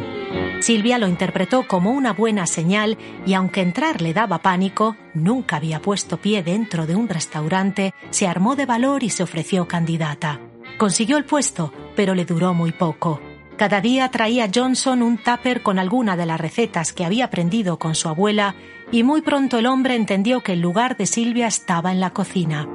Silvia 0.61 0.97
lo 0.97 1.07
interpretó 1.07 1.67
como 1.67 1.91
una 1.91 2.13
buena 2.13 2.47
señal 2.47 2.97
y 3.25 3.33
aunque 3.33 3.61
entrar 3.61 4.01
le 4.01 4.13
daba 4.13 4.39
pánico, 4.39 4.95
nunca 5.13 5.57
había 5.57 5.81
puesto 5.81 6.17
pie 6.17 6.41
dentro 6.41 6.87
de 6.87 6.95
un 6.95 7.09
restaurante, 7.09 7.93
se 8.09 8.25
armó 8.25 8.55
de 8.55 8.65
valor 8.65 9.03
y 9.03 9.11
se 9.11 9.21
ofreció 9.21 9.67
candidata. 9.67 10.39
Consiguió 10.77 11.17
el 11.17 11.25
puesto, 11.25 11.73
pero 11.95 12.13
le 12.13 12.25
duró 12.25 12.53
muy 12.53 12.71
poco. 12.71 13.19
Cada 13.57 13.81
día 13.81 14.09
traía 14.09 14.49
Johnson 14.53 15.01
un 15.01 15.17
tupper 15.17 15.63
con 15.63 15.79
alguna 15.79 16.15
de 16.15 16.27
las 16.27 16.39
recetas 16.39 16.93
que 16.93 17.03
había 17.03 17.25
aprendido 17.25 17.79
con 17.79 17.95
su 17.95 18.07
abuela 18.07 18.53
y 18.91 19.01
muy 19.01 19.21
pronto 19.21 19.57
el 19.57 19.65
hombre 19.65 19.95
entendió 19.95 20.41
que 20.41 20.53
el 20.53 20.61
lugar 20.61 20.95
de 20.95 21.07
Silvia 21.07 21.47
estaba 21.47 21.91
en 21.91 21.99
la 21.99 22.11
cocina. 22.11 22.67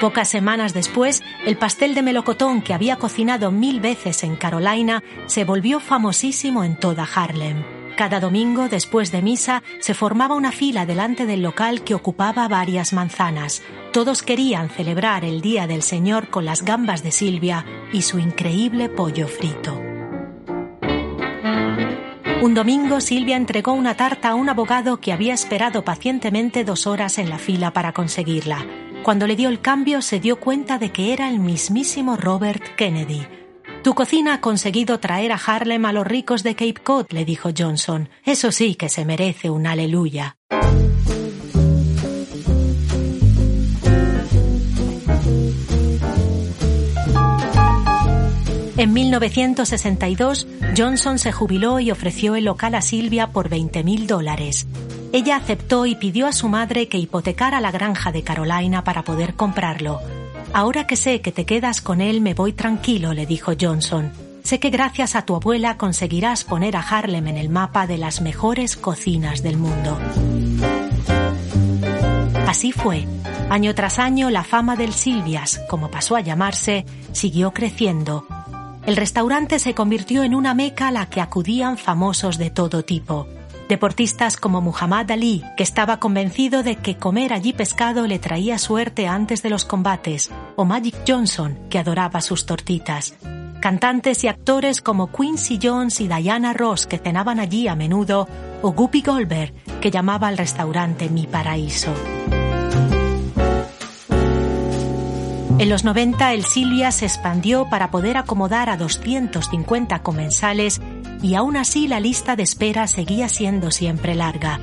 Pocas 0.00 0.28
semanas 0.28 0.74
después, 0.74 1.24
el 1.44 1.58
pastel 1.58 1.96
de 1.96 2.02
melocotón 2.02 2.62
que 2.62 2.72
había 2.72 2.96
cocinado 2.96 3.50
mil 3.50 3.80
veces 3.80 4.22
en 4.22 4.36
Carolina 4.36 5.02
se 5.26 5.44
volvió 5.44 5.80
famosísimo 5.80 6.62
en 6.62 6.76
toda 6.76 7.02
Harlem. 7.12 7.77
Cada 7.98 8.20
domingo, 8.20 8.68
después 8.68 9.10
de 9.10 9.22
misa, 9.22 9.64
se 9.80 9.92
formaba 9.92 10.36
una 10.36 10.52
fila 10.52 10.86
delante 10.86 11.26
del 11.26 11.42
local 11.42 11.82
que 11.82 11.96
ocupaba 11.96 12.46
varias 12.46 12.92
manzanas. 12.92 13.60
Todos 13.92 14.22
querían 14.22 14.70
celebrar 14.70 15.24
el 15.24 15.40
Día 15.40 15.66
del 15.66 15.82
Señor 15.82 16.28
con 16.28 16.44
las 16.44 16.62
gambas 16.62 17.02
de 17.02 17.10
Silvia 17.10 17.66
y 17.92 18.02
su 18.02 18.20
increíble 18.20 18.88
pollo 18.88 19.26
frito. 19.26 19.82
Un 22.40 22.54
domingo 22.54 23.00
Silvia 23.00 23.36
entregó 23.36 23.72
una 23.72 23.96
tarta 23.96 24.28
a 24.28 24.34
un 24.36 24.48
abogado 24.48 25.00
que 25.00 25.12
había 25.12 25.34
esperado 25.34 25.82
pacientemente 25.82 26.62
dos 26.62 26.86
horas 26.86 27.18
en 27.18 27.28
la 27.28 27.38
fila 27.38 27.72
para 27.72 27.92
conseguirla. 27.92 28.64
Cuando 29.02 29.26
le 29.26 29.34
dio 29.34 29.48
el 29.48 29.60
cambio 29.60 30.02
se 30.02 30.20
dio 30.20 30.38
cuenta 30.38 30.78
de 30.78 30.92
que 30.92 31.12
era 31.12 31.28
el 31.28 31.40
mismísimo 31.40 32.16
Robert 32.16 32.62
Kennedy. 32.76 33.26
Tu 33.88 33.94
cocina 33.94 34.34
ha 34.34 34.40
conseguido 34.42 35.00
traer 35.00 35.32
a 35.32 35.36
Harlem 35.36 35.86
a 35.86 35.94
los 35.94 36.06
ricos 36.06 36.42
de 36.42 36.54
Cape 36.54 36.74
Cod, 36.74 37.06
le 37.08 37.24
dijo 37.24 37.48
Johnson. 37.56 38.10
Eso 38.22 38.52
sí 38.52 38.74
que 38.74 38.90
se 38.90 39.06
merece 39.06 39.48
un 39.48 39.66
aleluya. 39.66 40.36
En 48.76 48.92
1962, 48.92 50.46
Johnson 50.76 51.18
se 51.18 51.32
jubiló 51.32 51.80
y 51.80 51.90
ofreció 51.90 52.36
el 52.36 52.44
local 52.44 52.74
a 52.74 52.82
Silvia 52.82 53.28
por 53.28 53.48
20 53.48 53.84
mil 53.84 54.06
dólares. 54.06 54.68
Ella 55.14 55.36
aceptó 55.36 55.86
y 55.86 55.94
pidió 55.94 56.26
a 56.26 56.32
su 56.32 56.50
madre 56.50 56.88
que 56.88 56.98
hipotecara 56.98 57.58
la 57.62 57.70
granja 57.70 58.12
de 58.12 58.22
Carolina 58.22 58.84
para 58.84 59.02
poder 59.02 59.32
comprarlo. 59.32 60.02
Ahora 60.52 60.86
que 60.86 60.96
sé 60.96 61.20
que 61.20 61.32
te 61.32 61.44
quedas 61.44 61.80
con 61.80 62.00
él 62.00 62.20
me 62.20 62.34
voy 62.34 62.52
tranquilo, 62.52 63.12
le 63.12 63.26
dijo 63.26 63.52
Johnson. 63.58 64.12
Sé 64.42 64.58
que 64.60 64.70
gracias 64.70 65.14
a 65.14 65.26
tu 65.26 65.34
abuela 65.34 65.76
conseguirás 65.76 66.44
poner 66.44 66.76
a 66.76 66.80
Harlem 66.80 67.28
en 67.28 67.36
el 67.36 67.50
mapa 67.50 67.86
de 67.86 67.98
las 67.98 68.22
mejores 68.22 68.76
cocinas 68.76 69.42
del 69.42 69.58
mundo. 69.58 69.98
Así 72.46 72.72
fue. 72.72 73.06
Año 73.50 73.74
tras 73.74 73.98
año 73.98 74.30
la 74.30 74.44
fama 74.44 74.74
del 74.76 74.92
Silvias, 74.92 75.60
como 75.68 75.90
pasó 75.90 76.16
a 76.16 76.20
llamarse, 76.20 76.86
siguió 77.12 77.52
creciendo. 77.52 78.26
El 78.86 78.96
restaurante 78.96 79.58
se 79.58 79.74
convirtió 79.74 80.22
en 80.22 80.34
una 80.34 80.54
meca 80.54 80.88
a 80.88 80.92
la 80.92 81.10
que 81.10 81.20
acudían 81.20 81.76
famosos 81.76 82.38
de 82.38 82.48
todo 82.48 82.84
tipo. 82.84 83.26
Deportistas 83.68 84.38
como 84.38 84.62
Muhammad 84.62 85.10
Ali, 85.10 85.44
que 85.58 85.62
estaba 85.62 86.00
convencido 86.00 86.62
de 86.62 86.76
que 86.76 86.96
comer 86.96 87.34
allí 87.34 87.52
pescado 87.52 88.06
le 88.06 88.18
traía 88.18 88.56
suerte 88.56 89.06
antes 89.06 89.42
de 89.42 89.50
los 89.50 89.66
combates, 89.66 90.30
o 90.56 90.64
Magic 90.64 90.96
Johnson, 91.06 91.58
que 91.68 91.78
adoraba 91.78 92.22
sus 92.22 92.46
tortitas. 92.46 93.12
Cantantes 93.60 94.24
y 94.24 94.28
actores 94.28 94.80
como 94.80 95.12
Quincy 95.12 95.58
Jones 95.62 96.00
y 96.00 96.08
Diana 96.08 96.54
Ross, 96.54 96.86
que 96.86 96.96
cenaban 96.96 97.40
allí 97.40 97.68
a 97.68 97.74
menudo, 97.74 98.26
o 98.62 98.72
Guppy 98.72 99.02
Goldberg, 99.02 99.52
que 99.82 99.90
llamaba 99.90 100.28
al 100.28 100.38
restaurante 100.38 101.10
Mi 101.10 101.26
Paraíso. 101.26 101.92
En 105.58 105.68
los 105.68 105.82
90 105.82 106.34
el 106.34 106.44
Silvia 106.44 106.92
se 106.92 107.04
expandió 107.04 107.68
para 107.68 107.90
poder 107.90 108.16
acomodar 108.16 108.70
a 108.70 108.76
250 108.76 109.98
comensales 110.04 110.80
y 111.22 111.34
aún 111.34 111.56
así 111.56 111.88
la 111.88 112.00
lista 112.00 112.36
de 112.36 112.42
espera 112.42 112.86
seguía 112.86 113.28
siendo 113.28 113.70
siempre 113.70 114.14
larga. 114.14 114.60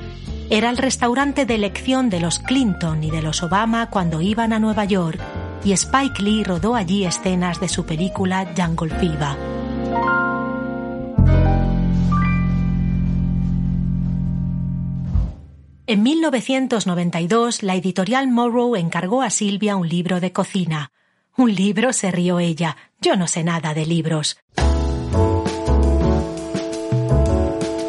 Era 0.50 0.70
el 0.70 0.78
restaurante 0.78 1.46
de 1.46 1.56
elección 1.56 2.10
de 2.10 2.20
los 2.20 2.40
Clinton 2.40 3.04
y 3.04 3.10
de 3.10 3.22
los 3.22 3.42
Obama 3.42 3.90
cuando 3.90 4.22
iban 4.22 4.54
a 4.54 4.60
Nueva 4.60 4.86
York 4.86 5.20
y 5.64 5.74
Spike 5.74 6.22
Lee 6.22 6.44
rodó 6.44 6.76
allí 6.76 7.06
escenas 7.06 7.60
de 7.60 7.68
su 7.68 7.86
película 7.86 8.54
Jungle 8.56 8.90
Fever. 8.90 9.36
En 15.88 16.02
1992, 16.02 17.62
la 17.62 17.76
editorial 17.76 18.28
Morrow 18.28 18.76
encargó 18.76 19.22
a 19.22 19.30
Silvia 19.30 19.76
un 19.76 19.88
libro 19.88 20.20
de 20.20 20.32
cocina. 20.32 20.92
¿Un 21.38 21.54
libro? 21.54 21.94
se 21.94 22.12
rió 22.12 22.40
ella. 22.40 22.76
Yo 23.02 23.16
no 23.16 23.28
sé 23.28 23.44
nada 23.44 23.74
de 23.74 23.86
libros. 23.86 24.38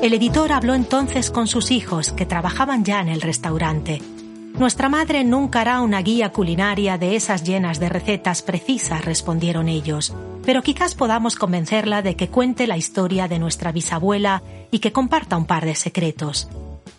El 0.06 0.14
editor 0.14 0.52
habló 0.52 0.76
entonces 0.76 1.32
con 1.32 1.48
sus 1.48 1.72
hijos, 1.72 2.12
que 2.12 2.26
trabajaban 2.26 2.84
ya 2.84 3.00
en 3.00 3.08
el 3.08 3.20
restaurante. 3.20 4.00
Nuestra 4.56 4.88
madre 4.88 5.24
nunca 5.24 5.62
hará 5.62 5.80
una 5.80 6.00
guía 6.00 6.30
culinaria 6.30 6.96
de 6.96 7.16
esas 7.16 7.42
llenas 7.42 7.80
de 7.80 7.88
recetas 7.88 8.42
precisas, 8.42 9.04
respondieron 9.04 9.68
ellos, 9.68 10.14
pero 10.44 10.62
quizás 10.62 10.94
podamos 10.94 11.34
convencerla 11.34 12.02
de 12.02 12.14
que 12.14 12.28
cuente 12.28 12.68
la 12.68 12.76
historia 12.76 13.26
de 13.26 13.40
nuestra 13.40 13.72
bisabuela 13.72 14.44
y 14.70 14.78
que 14.78 14.92
comparta 14.92 15.36
un 15.36 15.44
par 15.44 15.64
de 15.64 15.74
secretos. 15.74 16.46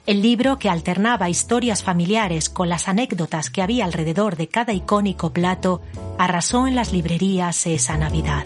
El 0.06 0.22
libro, 0.22 0.60
que 0.60 0.70
alternaba 0.70 1.30
historias 1.30 1.84
familiares 1.84 2.50
con 2.50 2.68
las 2.68 2.90
anécdotas 2.90 3.50
que 3.50 3.62
había 3.62 3.86
alrededor 3.86 4.36
de 4.36 4.50
cada 4.50 4.74
icónico 4.74 5.32
plato, 5.32 5.82
arrasó 6.18 6.68
en 6.68 6.76
las 6.76 6.92
librerías 6.92 7.68
esa 7.68 7.98
Navidad. 7.98 8.44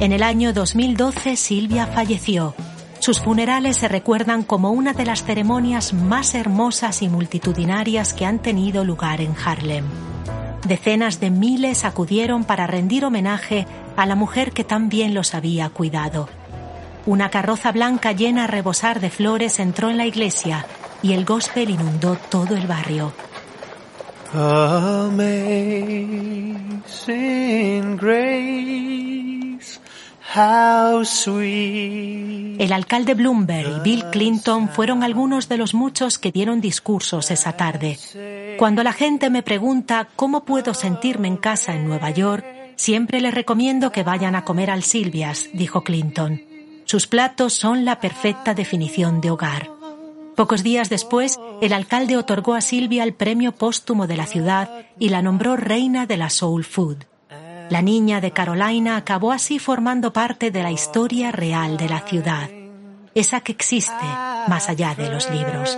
En 0.00 0.12
el 0.12 0.22
año 0.22 0.52
2012 0.52 1.34
Silvia 1.34 1.88
falleció. 1.88 2.54
Sus 3.00 3.20
funerales 3.20 3.78
se 3.78 3.88
recuerdan 3.88 4.44
como 4.44 4.70
una 4.70 4.92
de 4.92 5.04
las 5.04 5.24
ceremonias 5.24 5.92
más 5.92 6.36
hermosas 6.36 7.02
y 7.02 7.08
multitudinarias 7.08 8.14
que 8.14 8.24
han 8.24 8.38
tenido 8.38 8.84
lugar 8.84 9.20
en 9.20 9.34
Harlem. 9.44 9.84
Decenas 10.68 11.18
de 11.18 11.30
miles 11.30 11.84
acudieron 11.84 12.44
para 12.44 12.68
rendir 12.68 13.04
homenaje 13.04 13.66
a 13.96 14.06
la 14.06 14.14
mujer 14.14 14.52
que 14.52 14.62
tan 14.62 14.88
bien 14.88 15.14
los 15.14 15.34
había 15.34 15.68
cuidado. 15.70 16.28
Una 17.04 17.30
carroza 17.30 17.72
blanca 17.72 18.12
llena 18.12 18.44
a 18.44 18.46
rebosar 18.46 19.00
de 19.00 19.10
flores 19.10 19.58
entró 19.58 19.90
en 19.90 19.96
la 19.96 20.06
iglesia 20.06 20.64
y 21.02 21.12
el 21.12 21.24
gospel 21.24 21.70
inundó 21.70 22.16
todo 22.30 22.54
el 22.54 22.68
barrio. 22.68 23.12
El 32.58 32.72
alcalde 32.72 33.14
Bloomberg 33.14 33.78
y 33.78 33.80
Bill 33.80 34.04
Clinton 34.10 34.68
fueron 34.68 35.02
algunos 35.02 35.48
de 35.48 35.56
los 35.56 35.74
muchos 35.74 36.18
que 36.18 36.32
dieron 36.32 36.60
discursos 36.60 37.30
esa 37.30 37.52
tarde. 37.52 37.98
Cuando 38.58 38.82
la 38.82 38.92
gente 38.92 39.30
me 39.30 39.42
pregunta 39.42 40.08
cómo 40.16 40.44
puedo 40.44 40.74
sentirme 40.74 41.28
en 41.28 41.36
casa 41.36 41.74
en 41.74 41.86
Nueva 41.86 42.10
York, 42.10 42.44
Siempre 42.78 43.20
les 43.20 43.34
recomiendo 43.34 43.90
que 43.90 44.04
vayan 44.04 44.36
a 44.36 44.44
comer 44.44 44.70
al 44.70 44.84
Silvias, 44.84 45.50
dijo 45.52 45.82
Clinton. 45.82 46.40
Sus 46.84 47.08
platos 47.08 47.52
son 47.52 47.84
la 47.84 47.98
perfecta 47.98 48.54
definición 48.54 49.20
de 49.20 49.32
hogar. 49.32 49.68
Pocos 50.36 50.62
días 50.62 50.88
después, 50.88 51.40
el 51.60 51.72
alcalde 51.72 52.16
otorgó 52.16 52.54
a 52.54 52.60
Silvia 52.60 53.02
el 53.02 53.14
premio 53.14 53.50
póstumo 53.50 54.06
de 54.06 54.16
la 54.16 54.26
ciudad 54.26 54.86
y 54.96 55.08
la 55.08 55.22
nombró 55.22 55.56
reina 55.56 56.06
de 56.06 56.18
la 56.18 56.30
soul 56.30 56.64
food. 56.64 56.98
La 57.70 57.82
niña 57.82 58.20
de 58.20 58.30
Carolina 58.30 58.96
acabó 58.96 59.30
así 59.30 59.58
formando 59.58 60.12
parte 60.12 60.50
de 60.50 60.62
la 60.62 60.72
historia 60.72 61.30
real 61.32 61.76
de 61.76 61.88
la 61.88 62.00
ciudad, 62.00 62.48
esa 63.14 63.40
que 63.40 63.52
existe 63.52 64.04
más 64.48 64.68
allá 64.68 64.94
de 64.94 65.10
los 65.10 65.30
libros. 65.30 65.76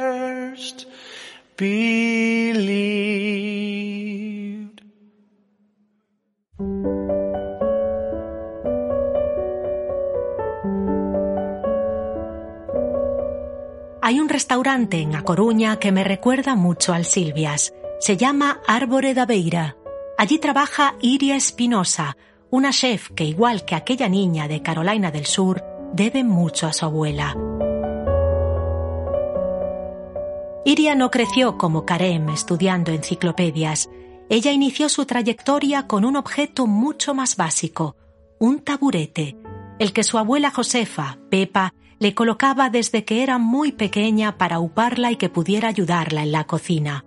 Hay 14.03 14.19
un 14.19 14.29
restaurante 14.29 15.01
en 15.01 15.15
A 15.15 15.23
Coruña 15.23 15.79
que 15.79 15.93
me 15.93 16.05
recuerda 16.05 16.55
mucho 16.55 16.93
al 16.93 17.05
Silvias. 17.05 17.73
Se 18.01 18.17
llama 18.17 18.61
Árbore 18.67 19.13
da 19.15 19.27
Beira. 19.27 19.77
Allí 20.21 20.39
trabaja 20.39 20.97
Iria 21.01 21.35
Espinosa, 21.35 22.19
una 22.51 22.73
chef 22.73 23.09
que 23.13 23.25
igual 23.25 23.65
que 23.65 23.75
aquella 23.75 24.07
niña 24.07 24.49
de 24.49 24.61
Carolina 24.61 25.11
del 25.11 25.25
Sur, 25.25 25.65
debe 25.95 26.25
mucho 26.25 26.67
a 26.67 26.75
su 26.75 26.85
abuela. 26.85 27.35
Iria 30.67 30.95
no 30.95 31.11
creció 31.11 31.57
como 31.57 31.87
Karem 31.87 32.29
estudiando 32.29 32.93
enciclopedias. 32.93 33.89
Ella 34.29 34.53
inició 34.53 34.91
su 34.91 35.07
trayectoria 35.07 35.87
con 35.87 36.05
un 36.05 36.17
objeto 36.17 36.67
mucho 36.67 37.15
más 37.15 37.37
básico, 37.37 37.97
un 38.39 38.61
taburete, 38.61 39.39
el 39.79 39.95
que 39.95 40.05
su 40.05 40.19
abuela 40.19 40.51
Josefa, 40.51 41.17
Pepa, 41.31 41.73
le 41.99 42.15
colocaba 42.15 42.69
desde 42.69 43.07
que 43.07 43.23
era 43.23 43.39
muy 43.39 43.73
pequeña 43.73 44.37
para 44.37 44.59
uparla 44.59 45.13
y 45.13 45.17
que 45.17 45.31
pudiera 45.31 45.69
ayudarla 45.69 46.23
en 46.25 46.33
la 46.33 46.45
cocina. 46.45 47.07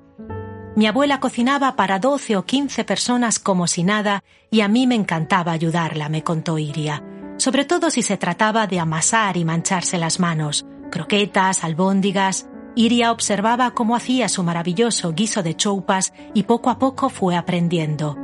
Mi 0.76 0.88
abuela 0.88 1.20
cocinaba 1.20 1.76
para 1.76 2.00
doce 2.00 2.36
o 2.36 2.46
quince 2.46 2.84
personas 2.84 3.38
como 3.38 3.68
si 3.68 3.84
nada 3.84 4.24
y 4.50 4.62
a 4.62 4.68
mí 4.68 4.88
me 4.88 4.96
encantaba 4.96 5.52
ayudarla, 5.52 6.10
me 6.10 6.24
contó 6.24 6.58
Iria, 6.58 7.04
sobre 7.38 7.64
todo 7.64 7.92
si 7.92 8.02
se 8.02 8.18
trataba 8.18 8.66
de 8.66 8.80
amasar 8.80 9.38
y 9.38 9.46
mancharse 9.46 10.00
las 10.00 10.20
manos, 10.20 10.66
croquetas, 10.90 11.64
albóndigas. 11.64 12.48
Iria 12.76 13.12
observaba 13.12 13.76
cómo 13.76 13.96
hacía 13.96 14.28
su 14.30 14.42
maravilloso 14.42 15.14
guiso 15.14 15.44
de 15.44 15.56
choupas 15.56 16.12
y 16.34 16.44
poco 16.44 16.72
a 16.72 16.80
poco 16.80 17.10
fue 17.10 17.36
aprendiendo. 17.36 18.18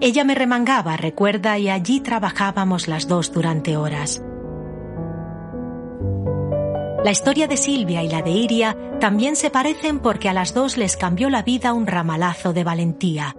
Ella 0.00 0.22
me 0.22 0.36
remangaba, 0.36 0.96
recuerda, 0.96 1.58
y 1.58 1.70
allí 1.70 2.00
trabajábamos 2.00 2.86
las 2.86 3.08
dos 3.08 3.32
durante 3.32 3.76
horas. 3.76 4.22
La 7.04 7.10
historia 7.10 7.46
de 7.46 7.56
Silvia 7.56 8.02
y 8.02 8.08
la 8.08 8.22
de 8.22 8.30
Iria 8.30 8.76
también 9.00 9.36
se 9.36 9.50
parecen 9.50 10.00
porque 10.00 10.28
a 10.28 10.32
las 10.32 10.54
dos 10.54 10.76
les 10.76 10.96
cambió 10.96 11.30
la 11.30 11.42
vida 11.42 11.72
un 11.72 11.86
ramalazo 11.86 12.52
de 12.52 12.64
valentía. 12.64 13.36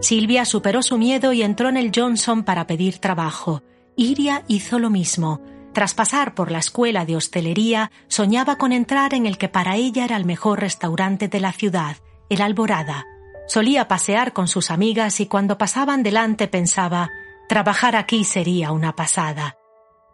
Silvia 0.00 0.44
superó 0.44 0.82
su 0.82 0.98
miedo 0.98 1.32
y 1.32 1.42
entró 1.42 1.68
en 1.68 1.76
el 1.76 1.92
Johnson 1.94 2.42
para 2.42 2.66
pedir 2.66 2.98
trabajo. 2.98 3.62
Iria 3.96 4.44
hizo 4.48 4.78
lo 4.78 4.88
mismo. 4.88 5.40
Tras 5.74 5.94
pasar 5.94 6.34
por 6.34 6.50
la 6.50 6.58
escuela 6.58 7.04
de 7.04 7.16
hostelería, 7.16 7.90
soñaba 8.08 8.56
con 8.56 8.72
entrar 8.72 9.14
en 9.14 9.26
el 9.26 9.38
que 9.38 9.48
para 9.48 9.76
ella 9.76 10.04
era 10.04 10.16
el 10.16 10.24
mejor 10.24 10.60
restaurante 10.60 11.28
de 11.28 11.40
la 11.40 11.52
ciudad, 11.52 11.96
el 12.28 12.40
Alborada. 12.40 13.06
Solía 13.46 13.88
pasear 13.88 14.32
con 14.32 14.48
sus 14.48 14.70
amigas 14.70 15.20
y 15.20 15.26
cuando 15.26 15.58
pasaban 15.58 16.02
delante 16.02 16.48
pensaba, 16.48 17.10
trabajar 17.48 17.96
aquí 17.96 18.24
sería 18.24 18.72
una 18.72 18.94
pasada. 18.94 19.56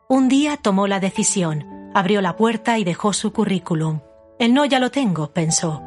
Un 0.08 0.28
día 0.28 0.56
tomó 0.56 0.86
la 0.86 1.00
decisión, 1.00 1.77
abrió 1.94 2.20
la 2.20 2.36
puerta 2.36 2.78
y 2.78 2.84
dejó 2.84 3.12
su 3.12 3.32
currículum. 3.32 4.00
El 4.38 4.54
no 4.54 4.64
ya 4.64 4.78
lo 4.78 4.90
tengo, 4.90 5.32
pensó. 5.32 5.82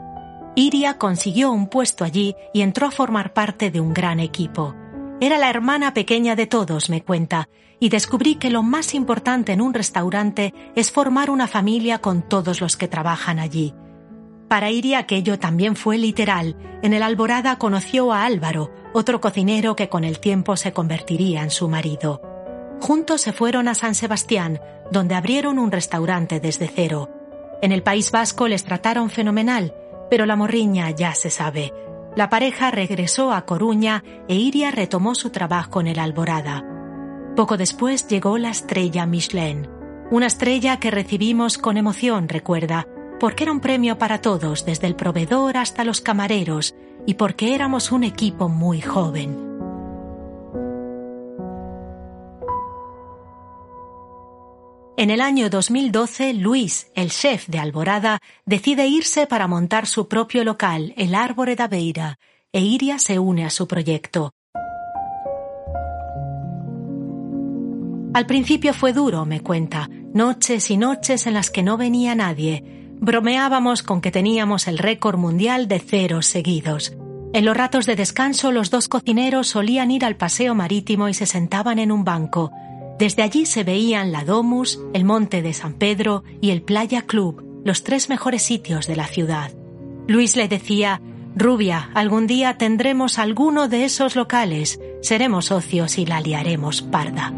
Iria 0.55 0.97
consiguió 0.97 1.51
un 1.51 1.67
puesto 1.67 2.03
allí 2.03 2.35
y 2.53 2.61
entró 2.61 2.87
a 2.87 2.91
formar 2.91 3.33
parte 3.33 3.71
de 3.71 3.79
un 3.79 3.93
gran 3.93 4.19
equipo. 4.19 4.75
Era 5.21 5.37
la 5.37 5.49
hermana 5.49 5.93
pequeña 5.93 6.35
de 6.35 6.47
todos, 6.47 6.89
me 6.89 7.03
cuenta, 7.03 7.47
y 7.79 7.89
descubrí 7.89 8.35
que 8.35 8.49
lo 8.49 8.63
más 8.63 8.93
importante 8.93 9.53
en 9.53 9.61
un 9.61 9.73
restaurante 9.73 10.53
es 10.75 10.91
formar 10.91 11.29
una 11.29 11.47
familia 11.47 11.99
con 11.99 12.21
todos 12.27 12.59
los 12.59 12.75
que 12.75 12.87
trabajan 12.87 13.39
allí. 13.39 13.73
Para 14.47 14.69
Iria 14.69 14.99
aquello 14.99 15.39
también 15.39 15.77
fue 15.77 15.97
literal. 15.97 16.57
En 16.81 16.93
el 16.93 17.03
Alborada 17.03 17.57
conoció 17.57 18.11
a 18.11 18.25
Álvaro, 18.25 18.69
otro 18.93 19.21
cocinero 19.21 19.77
que 19.77 19.87
con 19.87 20.03
el 20.03 20.19
tiempo 20.19 20.57
se 20.57 20.73
convertiría 20.73 21.41
en 21.43 21.51
su 21.51 21.69
marido. 21.69 22.21
Juntos 22.81 23.21
se 23.21 23.31
fueron 23.31 23.67
a 23.67 23.75
San 23.75 23.93
Sebastián, 23.93 24.59
donde 24.91 25.13
abrieron 25.13 25.59
un 25.59 25.71
restaurante 25.71 26.39
desde 26.39 26.67
cero. 26.67 27.09
En 27.61 27.71
el 27.71 27.83
País 27.83 28.11
Vasco 28.11 28.47
les 28.47 28.63
trataron 28.63 29.11
fenomenal, 29.11 29.75
pero 30.09 30.25
la 30.25 30.35
morriña 30.35 30.89
ya 30.89 31.13
se 31.13 31.29
sabe. 31.29 31.71
La 32.15 32.29
pareja 32.29 32.71
regresó 32.71 33.31
a 33.31 33.45
Coruña 33.45 34.03
e 34.27 34.35
Iria 34.35 34.71
retomó 34.71 35.13
su 35.13 35.29
trabajo 35.29 35.79
en 35.79 35.87
el 35.87 35.99
Alborada. 35.99 36.65
Poco 37.35 37.55
después 37.55 38.07
llegó 38.07 38.39
la 38.39 38.49
estrella 38.49 39.05
Michelin, 39.05 39.69
una 40.09 40.25
estrella 40.25 40.79
que 40.79 40.89
recibimos 40.89 41.59
con 41.59 41.77
emoción, 41.77 42.27
recuerda, 42.29 42.87
porque 43.19 43.43
era 43.43 43.51
un 43.51 43.61
premio 43.61 43.99
para 43.99 44.21
todos, 44.21 44.65
desde 44.65 44.87
el 44.87 44.95
proveedor 44.95 45.55
hasta 45.55 45.83
los 45.83 46.01
camareros, 46.01 46.73
y 47.05 47.13
porque 47.13 47.53
éramos 47.53 47.91
un 47.91 48.03
equipo 48.03 48.49
muy 48.49 48.81
joven. 48.81 49.50
En 54.97 55.09
el 55.09 55.21
año 55.21 55.49
2012, 55.49 56.33
Luis, 56.33 56.91
el 56.95 57.11
chef 57.11 57.47
de 57.47 57.59
Alborada, 57.59 58.19
decide 58.45 58.87
irse 58.87 59.25
para 59.25 59.47
montar 59.47 59.87
su 59.87 60.07
propio 60.07 60.43
local, 60.43 60.93
el 60.97 61.15
Árbore 61.15 61.55
da 61.55 61.67
Beira, 61.67 62.19
e 62.51 62.59
Iria 62.59 62.99
se 62.99 63.17
une 63.17 63.45
a 63.45 63.49
su 63.49 63.67
proyecto. 63.67 64.33
Al 68.13 68.25
principio 68.25 68.73
fue 68.73 68.91
duro, 68.91 69.25
me 69.25 69.39
cuenta, 69.39 69.89
noches 70.13 70.69
y 70.69 70.75
noches 70.75 71.25
en 71.25 71.35
las 71.35 71.49
que 71.49 71.63
no 71.63 71.77
venía 71.77 72.13
nadie. 72.13 72.89
Bromeábamos 72.99 73.83
con 73.83 74.01
que 74.01 74.11
teníamos 74.11 74.67
el 74.67 74.77
récord 74.77 75.17
mundial 75.17 75.69
de 75.69 75.79
ceros 75.79 76.25
seguidos. 76.25 76.93
En 77.33 77.45
los 77.45 77.55
ratos 77.55 77.85
de 77.85 77.95
descanso 77.95 78.51
los 78.51 78.69
dos 78.69 78.89
cocineros 78.89 79.47
solían 79.47 79.89
ir 79.89 80.03
al 80.03 80.17
paseo 80.17 80.53
marítimo 80.53 81.07
y 81.07 81.13
se 81.13 81.25
sentaban 81.25 81.79
en 81.79 81.93
un 81.93 82.03
banco. 82.03 82.51
Desde 82.99 83.23
allí 83.23 83.45
se 83.45 83.63
veían 83.63 84.11
la 84.11 84.23
Domus, 84.23 84.79
el 84.93 85.05
Monte 85.05 85.41
de 85.41 85.53
San 85.53 85.73
Pedro 85.73 86.23
y 86.39 86.51
el 86.51 86.61
Playa 86.61 87.03
Club, 87.03 87.61
los 87.63 87.83
tres 87.83 88.09
mejores 88.09 88.41
sitios 88.43 88.87
de 88.87 88.95
la 88.95 89.07
ciudad. 89.07 89.51
Luis 90.07 90.35
le 90.35 90.47
decía, 90.47 91.01
Rubia, 91.35 91.89
algún 91.93 92.27
día 92.27 92.57
tendremos 92.57 93.17
alguno 93.17 93.67
de 93.69 93.85
esos 93.85 94.15
locales, 94.15 94.79
seremos 95.01 95.45
socios 95.45 95.97
y 95.97 96.05
la 96.05 96.21
liaremos 96.21 96.81
parda. 96.81 97.33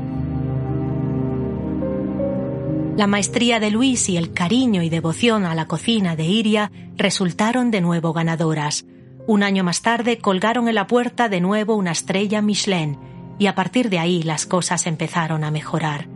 La 2.97 3.07
maestría 3.07 3.59
de 3.59 3.71
Luis 3.71 4.09
y 4.09 4.17
el 4.17 4.33
cariño 4.33 4.83
y 4.83 4.89
devoción 4.89 5.45
a 5.45 5.55
la 5.55 5.67
cocina 5.67 6.15
de 6.15 6.25
Iria 6.25 6.71
resultaron 6.95 7.71
de 7.71 7.81
nuevo 7.81 8.13
ganadoras. 8.13 8.85
Un 9.25 9.41
año 9.41 9.63
más 9.63 9.81
tarde 9.81 10.19
colgaron 10.19 10.67
en 10.67 10.75
la 10.75 10.85
puerta 10.87 11.29
de 11.29 11.41
nuevo 11.41 11.75
una 11.75 11.91
estrella 11.91 12.41
Michelin 12.41 12.97
y 13.43 13.47
a 13.47 13.55
partir 13.55 13.89
de 13.89 13.99
ahí 13.99 14.23
las 14.23 14.45
cosas 14.45 14.87
empezaron 14.87 15.43
a 15.43 15.51
mejorar. 15.51 16.07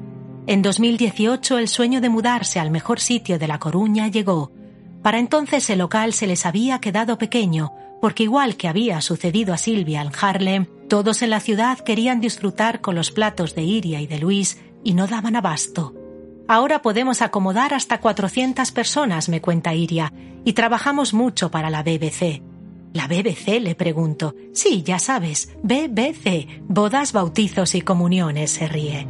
En 0.45 0.61
2018 0.61 1.57
el 1.57 1.67
sueño 1.67 1.99
de 1.99 2.07
mudarse 2.07 2.57
al 2.57 2.71
mejor 2.71 3.01
sitio 3.01 3.37
de 3.37 3.49
La 3.49 3.59
Coruña 3.59 4.07
llegó. 4.07 4.53
Para 5.03 5.19
entonces 5.19 5.69
el 5.69 5.79
local 5.79 6.13
se 6.13 6.25
les 6.25 6.45
había 6.45 6.79
quedado 6.79 7.17
pequeño, 7.17 7.73
porque 7.99 8.23
igual 8.23 8.55
que 8.55 8.69
había 8.69 9.01
sucedido 9.01 9.53
a 9.53 9.57
Silvia 9.57 10.01
en 10.01 10.11
Harlem, 10.21 10.67
todos 10.87 11.21
en 11.21 11.31
la 11.31 11.41
ciudad 11.41 11.79
querían 11.79 12.21
disfrutar 12.21 12.79
con 12.79 12.95
los 12.95 13.11
platos 13.11 13.55
de 13.55 13.63
Iria 13.63 13.99
y 13.99 14.07
de 14.07 14.19
Luis 14.19 14.61
y 14.85 14.93
no 14.93 15.05
daban 15.05 15.35
abasto. 15.35 15.93
Ahora 16.47 16.81
podemos 16.81 17.21
acomodar 17.21 17.73
hasta 17.73 17.99
400 17.99 18.71
personas, 18.71 19.27
me 19.27 19.41
cuenta 19.41 19.73
Iria, 19.73 20.13
y 20.45 20.53
trabajamos 20.53 21.13
mucho 21.13 21.51
para 21.51 21.69
la 21.69 21.83
BBC. 21.83 22.41
¿La 22.97 23.05
BBC? 23.05 23.61
le 23.61 23.75
pregunto. 23.75 24.33
Sí, 24.53 24.81
ya 24.81 24.97
sabes, 24.97 25.55
BBC, 25.61 26.63
bodas, 26.67 27.13
bautizos 27.13 27.75
y 27.75 27.81
comuniones, 27.81 28.49
se 28.49 28.67
ríe. 28.67 29.07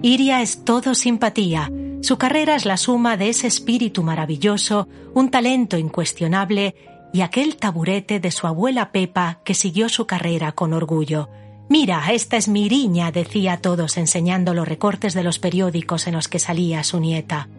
Iria 0.00 0.40
es 0.40 0.64
todo 0.64 0.94
simpatía. 0.94 1.70
Su 2.00 2.16
carrera 2.16 2.56
es 2.56 2.64
la 2.64 2.78
suma 2.78 3.18
de 3.18 3.28
ese 3.28 3.48
espíritu 3.48 4.02
maravilloso, 4.02 4.88
un 5.12 5.30
talento 5.30 5.76
incuestionable 5.76 6.74
y 7.12 7.20
aquel 7.20 7.56
taburete 7.56 8.18
de 8.18 8.30
su 8.30 8.46
abuela 8.46 8.90
Pepa 8.90 9.42
que 9.44 9.52
siguió 9.52 9.90
su 9.90 10.06
carrera 10.06 10.52
con 10.52 10.72
orgullo. 10.72 11.28
Mira, 11.68 12.02
esta 12.10 12.38
es 12.38 12.48
mi 12.48 12.64
iriña, 12.64 13.12
decía 13.12 13.52
a 13.52 13.58
todos 13.58 13.98
enseñando 13.98 14.54
los 14.54 14.66
recortes 14.66 15.12
de 15.12 15.22
los 15.22 15.38
periódicos 15.38 16.06
en 16.06 16.14
los 16.14 16.28
que 16.28 16.38
salía 16.38 16.82
su 16.82 16.98
nieta. 16.98 17.50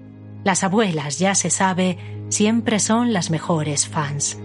Las 0.43 0.63
abuelas, 0.63 1.19
ya 1.19 1.35
se 1.35 1.49
sabe, 1.49 1.97
siempre 2.29 2.79
son 2.79 3.13
las 3.13 3.29
mejores 3.29 3.87
fans. 3.87 4.37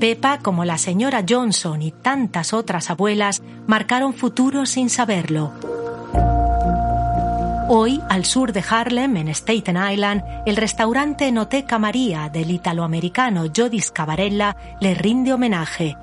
Pepa, 0.00 0.38
como 0.38 0.64
la 0.64 0.78
señora 0.78 1.22
Johnson 1.28 1.82
y 1.82 1.92
tantas 1.92 2.54
otras 2.54 2.90
abuelas, 2.90 3.42
marcaron 3.66 4.14
futuro 4.14 4.64
sin 4.64 4.88
saberlo. 4.88 5.52
Hoy, 7.68 8.00
al 8.08 8.24
sur 8.24 8.52
de 8.52 8.64
Harlem, 8.68 9.16
en 9.18 9.28
Staten 9.28 9.76
Island, 9.76 10.24
el 10.46 10.56
restaurante 10.56 11.30
Noteca 11.30 11.78
María 11.78 12.30
del 12.30 12.50
italoamericano 12.50 13.44
Jodis 13.54 13.90
Cavarella 13.90 14.56
le 14.80 14.94
rinde 14.94 15.34
homenaje. 15.34 15.96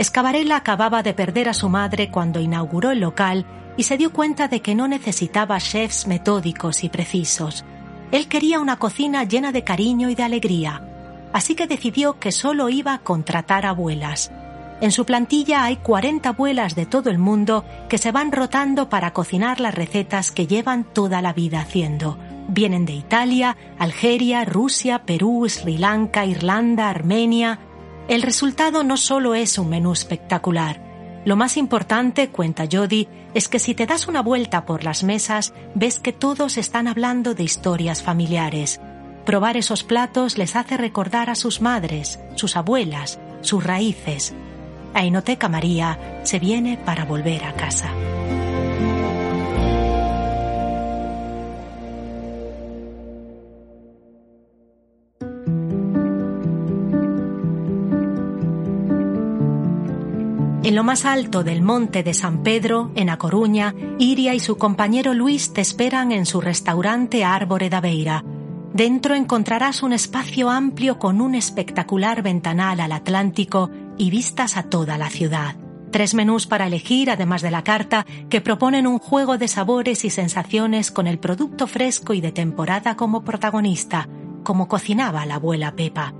Scavarella 0.00 0.56
acababa 0.56 1.02
de 1.02 1.14
perder 1.14 1.48
a 1.48 1.54
su 1.54 1.68
madre 1.68 2.10
cuando 2.10 2.40
inauguró 2.40 2.90
el 2.90 3.00
local 3.00 3.46
y 3.76 3.84
se 3.84 3.96
dio 3.96 4.12
cuenta 4.12 4.48
de 4.48 4.60
que 4.60 4.74
no 4.74 4.88
necesitaba 4.88 5.58
chefs 5.58 6.06
metódicos 6.06 6.84
y 6.84 6.88
precisos. 6.88 7.64
Él 8.10 8.28
quería 8.28 8.60
una 8.60 8.76
cocina 8.76 9.24
llena 9.24 9.52
de 9.52 9.64
cariño 9.64 10.10
y 10.10 10.14
de 10.14 10.22
alegría, 10.22 10.82
así 11.32 11.54
que 11.54 11.66
decidió 11.66 12.18
que 12.18 12.32
solo 12.32 12.68
iba 12.68 12.94
a 12.94 12.98
contratar 12.98 13.64
abuelas. 13.64 14.30
En 14.82 14.90
su 14.90 15.06
plantilla 15.06 15.62
hay 15.62 15.76
40 15.76 16.30
abuelas 16.30 16.74
de 16.74 16.86
todo 16.86 17.08
el 17.08 17.18
mundo 17.18 17.64
que 17.88 17.98
se 17.98 18.10
van 18.10 18.32
rotando 18.32 18.88
para 18.88 19.12
cocinar 19.12 19.60
las 19.60 19.74
recetas 19.74 20.32
que 20.32 20.48
llevan 20.48 20.84
toda 20.84 21.22
la 21.22 21.32
vida 21.32 21.60
haciendo. 21.60 22.18
Vienen 22.48 22.84
de 22.84 22.92
Italia, 22.92 23.56
Algeria, 23.78 24.44
Rusia, 24.44 25.04
Perú, 25.06 25.46
Sri 25.48 25.78
Lanka, 25.78 26.26
Irlanda, 26.26 26.90
Armenia. 26.90 27.60
El 28.08 28.22
resultado 28.22 28.82
no 28.82 28.96
solo 28.96 29.34
es 29.34 29.58
un 29.58 29.68
menú 29.68 29.92
espectacular. 29.92 30.80
Lo 31.24 31.36
más 31.36 31.56
importante, 31.56 32.28
cuenta 32.28 32.64
Jody, 32.70 33.08
es 33.32 33.48
que 33.48 33.58
si 33.58 33.74
te 33.74 33.86
das 33.86 34.08
una 34.08 34.22
vuelta 34.22 34.66
por 34.66 34.82
las 34.82 35.04
mesas, 35.04 35.54
ves 35.74 36.00
que 36.00 36.12
todos 36.12 36.58
están 36.58 36.88
hablando 36.88 37.34
de 37.34 37.44
historias 37.44 38.02
familiares. 38.02 38.80
Probar 39.24 39.56
esos 39.56 39.84
platos 39.84 40.36
les 40.36 40.56
hace 40.56 40.76
recordar 40.76 41.30
a 41.30 41.36
sus 41.36 41.60
madres, 41.60 42.18
sus 42.34 42.56
abuelas, 42.56 43.20
sus 43.40 43.62
raíces. 43.62 44.34
A 44.94 45.04
Inoteca 45.04 45.48
María 45.48 46.20
se 46.24 46.40
viene 46.40 46.76
para 46.76 47.04
volver 47.04 47.44
a 47.44 47.54
casa. 47.54 47.88
En 60.64 60.76
lo 60.76 60.84
más 60.84 61.04
alto 61.04 61.42
del 61.42 61.60
monte 61.60 62.04
de 62.04 62.14
San 62.14 62.44
Pedro, 62.44 62.92
en 62.94 63.10
A 63.10 63.18
Coruña, 63.18 63.74
Iria 63.98 64.32
y 64.32 64.38
su 64.38 64.58
compañero 64.58 65.12
Luis 65.12 65.52
te 65.52 65.60
esperan 65.60 66.12
en 66.12 66.24
su 66.24 66.40
restaurante 66.40 67.24
Árbore 67.24 67.68
da 67.68 67.80
Beira. 67.80 68.24
Dentro 68.72 69.16
encontrarás 69.16 69.82
un 69.82 69.92
espacio 69.92 70.50
amplio 70.50 71.00
con 71.00 71.20
un 71.20 71.34
espectacular 71.34 72.22
ventanal 72.22 72.78
al 72.78 72.92
Atlántico 72.92 73.70
y 73.98 74.10
vistas 74.10 74.56
a 74.56 74.62
toda 74.62 74.98
la 74.98 75.10
ciudad. 75.10 75.56
Tres 75.90 76.14
menús 76.14 76.46
para 76.46 76.68
elegir, 76.68 77.10
además 77.10 77.42
de 77.42 77.50
la 77.50 77.64
carta, 77.64 78.06
que 78.30 78.40
proponen 78.40 78.86
un 78.86 79.00
juego 79.00 79.38
de 79.38 79.48
sabores 79.48 80.04
y 80.04 80.10
sensaciones 80.10 80.92
con 80.92 81.08
el 81.08 81.18
producto 81.18 81.66
fresco 81.66 82.14
y 82.14 82.20
de 82.20 82.30
temporada 82.30 82.94
como 82.94 83.24
protagonista, 83.24 84.08
como 84.44 84.68
cocinaba 84.68 85.26
la 85.26 85.34
abuela 85.34 85.74
Pepa. 85.74 86.14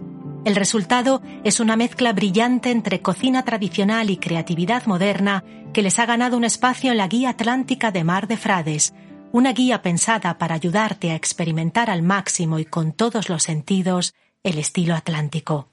El 0.45 0.57
resultado 0.57 1.23
es 1.45 1.61
una 1.61 1.77
mezcla 1.77 2.13
brillante 2.13 2.73
entre 2.73 3.01
cocina 3.01 3.45
tradicional 3.45 4.11
y 4.11 4.17
creatividad 4.17 4.87
moderna 4.87 5.45
que 5.73 5.83
les 5.83 6.01
ha 6.01 6.07
ganado 6.07 6.37
un 6.37 6.45
espacio 6.45 6.91
en 6.91 6.99
la 6.99 7.07
Guía 7.07 7.31
Atlántica 7.31 7.93
de 7.93 8.03
Mar 8.03 8.27
de 8.27 8.37
Frades, 8.37 8.93
una 9.31 9.53
guía 9.53 9.83
pensada 9.83 10.39
para 10.39 10.57
ayudarte 10.57 11.13
a 11.13 11.15
experimentar 11.15 11.91
al 11.91 12.03
máximo 12.03 12.59
y 12.59 12.65
con 12.65 12.93
todos 12.93 13.29
los 13.29 13.45
sentidos 13.45 14.15
el 14.43 14.59
estilo 14.59 14.95
atlántico. 14.97 15.69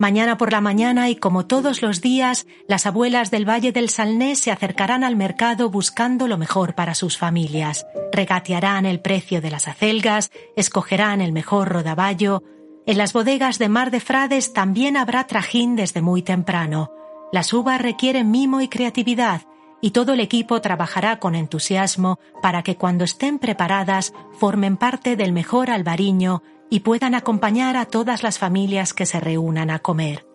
Mañana 0.00 0.38
por 0.38 0.50
la 0.50 0.62
mañana 0.62 1.10
y 1.10 1.16
como 1.16 1.44
todos 1.44 1.82
los 1.82 2.00
días, 2.00 2.46
las 2.66 2.86
abuelas 2.86 3.30
del 3.30 3.46
Valle 3.46 3.70
del 3.70 3.90
Salnés 3.90 4.40
se 4.40 4.50
acercarán 4.50 5.04
al 5.04 5.14
mercado 5.14 5.68
buscando 5.68 6.26
lo 6.26 6.38
mejor 6.38 6.74
para 6.74 6.94
sus 6.94 7.18
familias. 7.18 7.86
Regatearán 8.10 8.86
el 8.86 9.00
precio 9.00 9.42
de 9.42 9.50
las 9.50 9.68
acelgas, 9.68 10.30
escogerán 10.56 11.20
el 11.20 11.32
mejor 11.32 11.68
rodaballo. 11.68 12.42
En 12.86 12.96
las 12.96 13.12
bodegas 13.12 13.58
de 13.58 13.68
Mar 13.68 13.90
de 13.90 14.00
Frades 14.00 14.54
también 14.54 14.96
habrá 14.96 15.26
trajín 15.26 15.76
desde 15.76 16.00
muy 16.00 16.22
temprano. 16.22 16.90
Las 17.30 17.52
uvas 17.52 17.82
requieren 17.82 18.30
mimo 18.30 18.62
y 18.62 18.68
creatividad 18.68 19.42
y 19.82 19.90
todo 19.90 20.14
el 20.14 20.20
equipo 20.20 20.62
trabajará 20.62 21.18
con 21.18 21.34
entusiasmo 21.34 22.18
para 22.40 22.62
que 22.62 22.76
cuando 22.76 23.04
estén 23.04 23.38
preparadas 23.38 24.14
formen 24.38 24.78
parte 24.78 25.14
del 25.16 25.32
mejor 25.32 25.68
albariño 25.68 26.42
y 26.70 26.80
puedan 26.80 27.14
acompañar 27.14 27.76
a 27.76 27.84
todas 27.84 28.22
las 28.22 28.38
familias 28.38 28.94
que 28.94 29.04
se 29.04 29.20
reúnan 29.20 29.70
a 29.70 29.80
comer. 29.80 30.26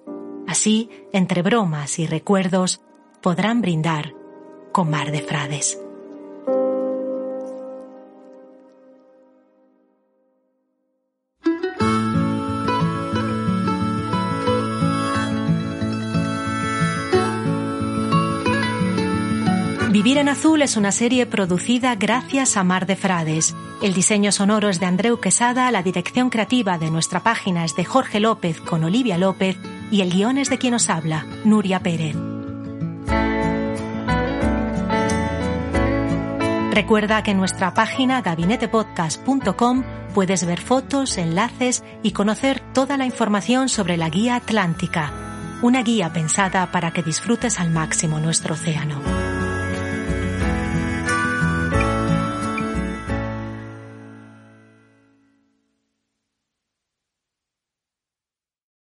Así, 0.47 0.89
entre 1.13 1.41
bromas 1.41 1.97
y 1.97 2.05
recuerdos, 2.05 2.81
podrán 3.21 3.61
brindar 3.61 4.13
con 4.71 4.89
mar 4.89 5.11
de 5.11 5.21
frades. 5.21 5.79
Vivir 20.05 20.19
en 20.19 20.29
Azul 20.29 20.61
es 20.61 20.77
una 20.77 20.91
serie 20.91 21.25
producida 21.25 21.95
gracias 21.95 22.57
a 22.57 22.63
Mar 22.63 22.85
de 22.85 22.95
Frades. 22.95 23.55
El 23.81 23.95
diseño 23.95 24.31
sonoro 24.31 24.69
es 24.69 24.79
de 24.79 24.85
Andreu 24.85 25.19
Quesada, 25.19 25.71
la 25.71 25.81
dirección 25.81 26.29
creativa 26.29 26.77
de 26.77 26.91
nuestra 26.91 27.23
página 27.23 27.65
es 27.65 27.75
de 27.75 27.85
Jorge 27.85 28.19
López 28.19 28.61
con 28.61 28.83
Olivia 28.83 29.17
López 29.17 29.57
y 29.89 30.01
el 30.01 30.11
guion 30.11 30.37
es 30.37 30.51
de 30.51 30.59
quien 30.59 30.75
os 30.75 30.91
habla, 30.91 31.25
Nuria 31.43 31.79
Pérez. 31.79 32.15
Recuerda 36.71 37.23
que 37.23 37.31
en 37.31 37.37
nuestra 37.37 37.73
página 37.73 38.21
gabinetepodcast.com 38.21 39.83
puedes 40.13 40.45
ver 40.45 40.61
fotos, 40.61 41.17
enlaces 41.17 41.83
y 42.03 42.11
conocer 42.11 42.61
toda 42.75 42.97
la 42.97 43.07
información 43.07 43.69
sobre 43.69 43.97
la 43.97 44.11
Guía 44.11 44.35
Atlántica, 44.35 45.11
una 45.63 45.81
guía 45.81 46.13
pensada 46.13 46.71
para 46.71 46.91
que 46.91 47.01
disfrutes 47.01 47.59
al 47.59 47.71
máximo 47.71 48.19
nuestro 48.19 48.53
océano. 48.53 49.24